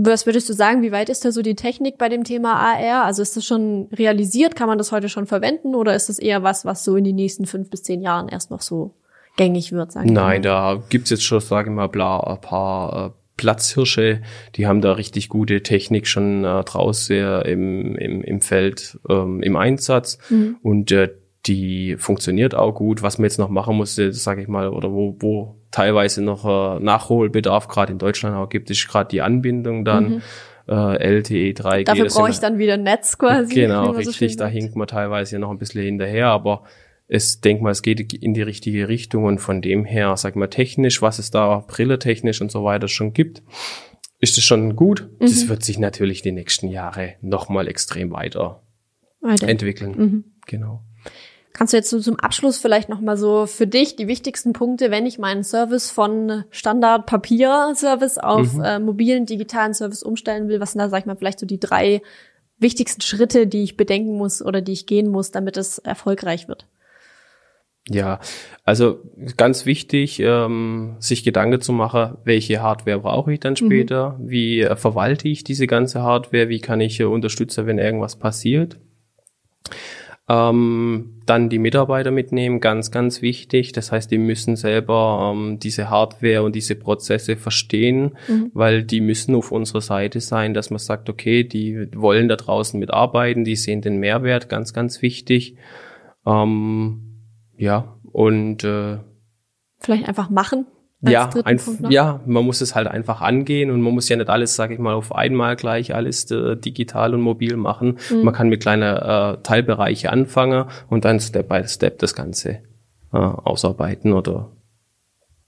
Was 0.00 0.26
würdest 0.26 0.48
du 0.48 0.52
sagen, 0.52 0.82
wie 0.82 0.92
weit 0.92 1.08
ist 1.08 1.24
da 1.24 1.32
so 1.32 1.42
die 1.42 1.56
Technik 1.56 1.98
bei 1.98 2.08
dem 2.08 2.22
Thema 2.22 2.54
AR? 2.54 3.04
Also 3.04 3.20
ist 3.20 3.36
das 3.36 3.44
schon 3.44 3.88
realisiert? 3.92 4.54
Kann 4.54 4.68
man 4.68 4.78
das 4.78 4.92
heute 4.92 5.08
schon 5.08 5.26
verwenden 5.26 5.74
oder 5.74 5.94
ist 5.94 6.08
das 6.08 6.20
eher 6.20 6.44
was, 6.44 6.64
was 6.64 6.84
so 6.84 6.94
in 6.94 7.02
den 7.02 7.16
nächsten 7.16 7.46
fünf 7.46 7.68
bis 7.68 7.82
zehn 7.82 8.00
Jahren 8.00 8.28
erst 8.28 8.52
noch 8.52 8.60
so 8.60 8.94
gängig 9.36 9.72
wird? 9.72 9.90
Sagen 9.90 10.12
Nein, 10.12 10.42
da 10.42 10.80
gibt's 10.88 11.10
jetzt 11.10 11.24
schon, 11.24 11.40
sage 11.40 11.70
ich 11.70 11.74
mal, 11.74 11.86
ein 11.86 12.40
paar 12.40 13.06
äh, 13.06 13.10
Platzhirsche, 13.36 14.22
die 14.54 14.68
haben 14.68 14.82
da 14.82 14.92
richtig 14.92 15.28
gute 15.28 15.64
Technik 15.64 16.06
schon 16.06 16.44
äh, 16.44 16.62
draußen 16.62 17.42
im, 17.42 17.96
im, 17.96 18.22
im 18.22 18.40
Feld 18.40 19.00
ähm, 19.08 19.42
im 19.42 19.56
Einsatz. 19.56 20.18
Mhm. 20.30 20.58
Und 20.62 20.92
äh, 20.92 21.08
die 21.46 21.96
funktioniert 21.98 22.54
auch 22.54 22.72
gut. 22.72 23.02
Was 23.02 23.18
man 23.18 23.24
jetzt 23.24 23.38
noch 23.38 23.48
machen 23.48 23.76
muss, 23.76 23.96
sage 23.96 24.42
ich 24.42 24.48
mal, 24.48 24.68
oder 24.68 24.92
wo, 24.92 25.16
wo 25.18 25.57
teilweise 25.70 26.22
noch 26.22 26.44
äh, 26.44 26.80
Nachholbedarf 26.80 27.68
gerade 27.68 27.92
in 27.92 27.98
Deutschland 27.98 28.36
auch 28.36 28.48
gibt, 28.48 28.70
ist 28.70 28.88
gerade 28.88 29.08
die 29.08 29.22
Anbindung 29.22 29.84
dann. 29.84 30.08
Mhm. 30.08 30.22
Äh, 30.68 31.18
LTE 31.18 31.52
3G. 31.52 31.84
Dafür 31.84 32.06
brauche 32.08 32.28
ich 32.28 32.40
dann 32.40 32.58
wieder 32.58 32.76
Netz 32.76 33.16
quasi. 33.16 33.54
Genau, 33.54 33.92
richtig. 33.92 34.32
So 34.32 34.38
da 34.38 34.46
hinkt 34.46 34.76
man 34.76 34.86
teilweise 34.86 35.38
noch 35.38 35.50
ein 35.50 35.56
bisschen 35.56 35.82
hinterher, 35.82 36.26
aber 36.26 36.64
es 37.06 37.40
denk 37.40 37.62
mal, 37.62 37.70
es 37.70 37.80
geht 37.80 38.12
in 38.12 38.34
die 38.34 38.42
richtige 38.42 38.86
Richtung 38.86 39.24
und 39.24 39.38
von 39.38 39.62
dem 39.62 39.86
her, 39.86 40.14
sag 40.18 40.36
mal, 40.36 40.48
technisch, 40.48 41.00
was 41.00 41.18
es 41.18 41.30
da 41.30 41.64
Brille 41.66 41.98
technisch 41.98 42.42
und 42.42 42.52
so 42.52 42.64
weiter 42.64 42.86
schon 42.86 43.14
gibt, 43.14 43.42
ist 44.20 44.36
es 44.36 44.44
schon 44.44 44.76
gut. 44.76 45.08
Mhm. 45.18 45.26
Das 45.26 45.48
wird 45.48 45.64
sich 45.64 45.78
natürlich 45.78 46.20
die 46.20 46.32
nächsten 46.32 46.68
Jahre 46.68 47.14
nochmal 47.22 47.66
extrem 47.66 48.12
weiter, 48.12 48.62
weiter. 49.22 49.48
entwickeln. 49.48 49.92
Mhm. 49.96 50.24
Genau. 50.46 50.84
Kannst 51.52 51.72
du 51.72 51.76
jetzt 51.76 51.90
so 51.90 51.98
zum 51.98 52.20
Abschluss 52.20 52.58
vielleicht 52.58 52.88
noch 52.88 53.00
mal 53.00 53.16
so 53.16 53.46
für 53.46 53.66
dich 53.66 53.96
die 53.96 54.06
wichtigsten 54.06 54.52
Punkte, 54.52 54.90
wenn 54.90 55.06
ich 55.06 55.18
meinen 55.18 55.42
Service 55.42 55.90
von 55.90 56.44
Standard 56.50 57.06
Papier 57.06 57.72
Service 57.74 58.18
auf 58.18 58.54
mhm. 58.54 58.62
äh, 58.62 58.78
mobilen 58.78 59.26
digitalen 59.26 59.74
Service 59.74 60.02
umstellen 60.02 60.48
will, 60.48 60.60
was 60.60 60.72
sind 60.72 60.80
da 60.80 60.88
sag 60.88 61.00
ich 61.00 61.06
mal 61.06 61.16
vielleicht 61.16 61.40
so 61.40 61.46
die 61.46 61.60
drei 61.60 62.02
wichtigsten 62.58 63.00
Schritte, 63.00 63.46
die 63.46 63.62
ich 63.62 63.76
bedenken 63.76 64.16
muss 64.16 64.42
oder 64.42 64.60
die 64.60 64.72
ich 64.72 64.86
gehen 64.86 65.08
muss, 65.10 65.30
damit 65.30 65.56
es 65.56 65.78
erfolgreich 65.78 66.48
wird? 66.48 66.66
Ja, 67.90 68.20
also 68.64 69.00
ganz 69.36 69.64
wichtig, 69.64 70.20
ähm, 70.20 70.96
sich 70.98 71.24
Gedanken 71.24 71.62
zu 71.62 71.72
machen, 71.72 72.18
welche 72.24 72.60
Hardware 72.60 72.98
brauche 72.98 73.32
ich 73.32 73.40
dann 73.40 73.54
mhm. 73.54 73.56
später, 73.56 74.18
mhm. 74.18 74.28
wie 74.28 74.60
äh, 74.60 74.76
verwalte 74.76 75.28
ich 75.28 75.42
diese 75.42 75.66
ganze 75.66 76.02
Hardware, 76.02 76.48
wie 76.48 76.60
kann 76.60 76.80
ich 76.80 77.00
äh, 77.00 77.04
unterstützen, 77.04 77.66
wenn 77.66 77.78
irgendwas 77.78 78.16
passiert. 78.16 78.76
Ähm, 80.28 81.14
dann 81.24 81.48
die 81.48 81.58
Mitarbeiter 81.58 82.10
mitnehmen, 82.10 82.60
ganz, 82.60 82.90
ganz 82.90 83.22
wichtig. 83.22 83.72
Das 83.72 83.92
heißt, 83.92 84.10
die 84.10 84.18
müssen 84.18 84.56
selber 84.56 85.32
ähm, 85.34 85.58
diese 85.58 85.88
Hardware 85.88 86.42
und 86.42 86.54
diese 86.54 86.74
Prozesse 86.74 87.36
verstehen, 87.36 88.16
mhm. 88.28 88.50
weil 88.52 88.82
die 88.82 89.00
müssen 89.00 89.34
auf 89.34 89.52
unserer 89.52 89.80
Seite 89.80 90.20
sein, 90.20 90.52
dass 90.52 90.70
man 90.70 90.78
sagt, 90.78 91.08
okay, 91.08 91.44
die 91.44 91.88
wollen 91.94 92.28
da 92.28 92.36
draußen 92.36 92.78
mitarbeiten, 92.78 93.44
die 93.44 93.56
sehen 93.56 93.80
den 93.80 93.98
Mehrwert, 93.98 94.48
ganz, 94.48 94.72
ganz 94.72 95.00
wichtig. 95.00 95.56
Ähm, 96.26 97.22
ja, 97.56 97.96
und 98.12 98.64
äh, 98.64 98.98
vielleicht 99.78 100.08
einfach 100.08 100.28
machen, 100.28 100.66
ja, 101.00 101.30
ein, 101.44 101.60
ja, 101.90 102.20
man 102.26 102.44
muss 102.44 102.60
es 102.60 102.74
halt 102.74 102.88
einfach 102.88 103.20
angehen 103.20 103.70
und 103.70 103.80
man 103.80 103.94
muss 103.94 104.08
ja 104.08 104.16
nicht 104.16 104.28
alles, 104.28 104.56
sage 104.56 104.74
ich 104.74 104.80
mal, 104.80 104.94
auf 104.94 105.14
einmal 105.14 105.54
gleich 105.54 105.94
alles 105.94 106.28
äh, 106.30 106.56
digital 106.56 107.14
und 107.14 107.20
mobil 107.20 107.56
machen. 107.56 107.98
Mhm. 108.10 108.22
Man 108.24 108.34
kann 108.34 108.48
mit 108.48 108.60
kleinen 108.60 108.96
äh, 108.96 109.40
Teilbereiche 109.42 110.10
anfangen 110.10 110.64
und 110.88 111.04
dann 111.04 111.20
Step 111.20 111.48
by 111.48 111.62
Step 111.66 111.98
das 112.00 112.14
Ganze 112.14 112.62
äh, 113.12 113.16
ausarbeiten 113.16 114.12
oder 114.12 114.50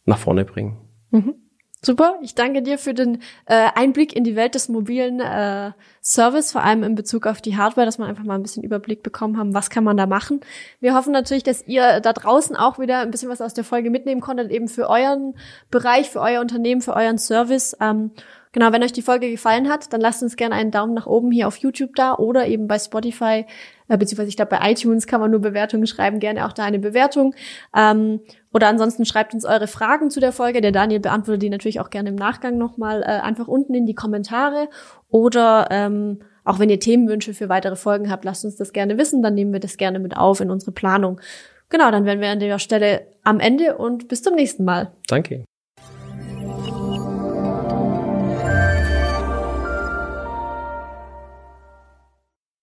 nach 0.05 0.19
vorne 0.19 0.45
bringen. 0.45 0.77
Mhm. 1.11 1.35
Super, 1.83 2.19
ich 2.21 2.35
danke 2.35 2.61
dir 2.61 2.77
für 2.77 2.93
den 2.93 3.23
äh, 3.47 3.69
Einblick 3.75 4.15
in 4.15 4.23
die 4.23 4.37
Welt 4.37 4.55
des 4.55 4.69
mobilen 4.69 5.19
äh, 5.21 5.73
Service, 6.03 6.53
vor 6.53 6.63
allem 6.63 6.83
in 6.83 6.95
Bezug 6.95 7.27
auf 7.27 7.41
die 7.41 7.57
Hardware, 7.57 7.87
dass 7.87 7.97
man 7.97 8.07
einfach 8.07 8.25
mal 8.25 8.35
ein 8.35 8.43
bisschen 8.43 8.63
Überblick 8.63 9.03
bekommen 9.03 9.39
haben, 9.39 9.55
was 9.55 9.71
kann 9.71 9.83
man 9.83 9.97
da 9.97 10.05
machen. 10.05 10.41
Wir 10.81 10.95
hoffen 10.95 11.11
natürlich, 11.11 11.43
dass 11.43 11.67
ihr 11.67 12.01
da 12.01 12.13
draußen 12.13 12.55
auch 12.55 12.79
wieder 12.79 12.99
ein 12.99 13.11
bisschen 13.11 13.31
was 13.31 13.41
aus 13.41 13.55
der 13.55 13.65
Folge 13.65 13.89
mitnehmen 13.89 14.21
konntet, 14.21 14.51
eben 14.51 14.69
für 14.69 14.91
euren 14.91 15.35
Bereich, 15.71 16.11
für 16.11 16.21
euer 16.21 16.43
Unternehmen, 16.43 16.83
für 16.83 16.95
euren 16.95 17.17
Service. 17.17 17.75
Ähm, 17.81 18.11
genau, 18.53 18.73
wenn 18.73 18.83
euch 18.83 18.93
die 18.93 19.01
Folge 19.01 19.31
gefallen 19.31 19.71
hat, 19.71 19.91
dann 19.95 20.03
lasst 20.03 20.23
uns 20.23 20.37
gerne 20.37 20.57
einen 20.57 20.73
Daumen 20.73 20.93
nach 20.93 21.07
oben 21.07 21.31
hier 21.31 21.49
auf 21.49 21.57
YouTube 21.57 21.95
da 21.95 22.15
oder 22.15 22.47
eben 22.47 22.69
bei 22.69 22.79
Spotify 22.79 23.47
äh, 23.91 23.99
beziehungsweise 23.99 24.29
ich 24.29 24.37
glaube 24.37 24.57
bei 24.57 24.71
iTunes 24.71 25.07
kann 25.07 25.21
man 25.21 25.31
nur 25.31 25.41
Bewertungen 25.41 25.87
schreiben, 25.87 26.21
gerne 26.21 26.47
auch 26.47 26.53
da 26.53 26.65
eine 26.65 26.79
Bewertung. 26.79 27.35
Ähm, 27.77 28.21
oder 28.53 28.69
ansonsten 28.69 29.05
schreibt 29.05 29.33
uns 29.33 29.45
eure 29.45 29.67
Fragen 29.67 30.11
zu 30.11 30.21
der 30.21 30.33
Folge. 30.33 30.61
Der 30.61 30.73
Daniel 30.73 31.01
beantwortet 31.01 31.43
die 31.43 31.51
natürlich 31.51 31.81
auch 31.81 31.91
gerne 31.91 32.09
im 32.09 32.17
Nachgang 32.17 32.59
nochmal 32.59 33.03
äh, 33.03 33.07
einfach 33.07 33.47
unten 33.47 33.75
in 33.75 33.87
die 33.87 33.95
Kommentare. 33.95 34.69
Oder 35.09 35.69
ähm, 35.71 36.21
auch 36.45 36.59
wenn 36.59 36.69
ihr 36.69 36.81
Themenwünsche 36.81 37.33
für 37.33 37.49
weitere 37.49 37.77
Folgen 37.77 38.11
habt, 38.11 38.25
lasst 38.25 38.45
uns 38.45 38.57
das 38.57 38.73
gerne 38.73 38.99
wissen, 38.99 39.23
dann 39.23 39.35
nehmen 39.35 39.53
wir 39.53 39.61
das 39.61 39.77
gerne 39.77 40.01
mit 40.01 40.17
auf 40.17 40.41
in 40.41 40.51
unsere 40.51 40.73
Planung. 40.73 41.21
Genau, 41.69 41.93
dann 41.93 42.05
wären 42.05 42.21
wir 42.21 42.29
an 42.29 42.41
der 42.41 42.59
Stelle 42.59 43.07
am 43.23 43.39
Ende 43.39 43.79
und 43.79 44.09
bis 44.09 44.23
zum 44.23 44.35
nächsten 44.35 44.65
Mal. 44.65 44.91
Danke. 45.07 45.45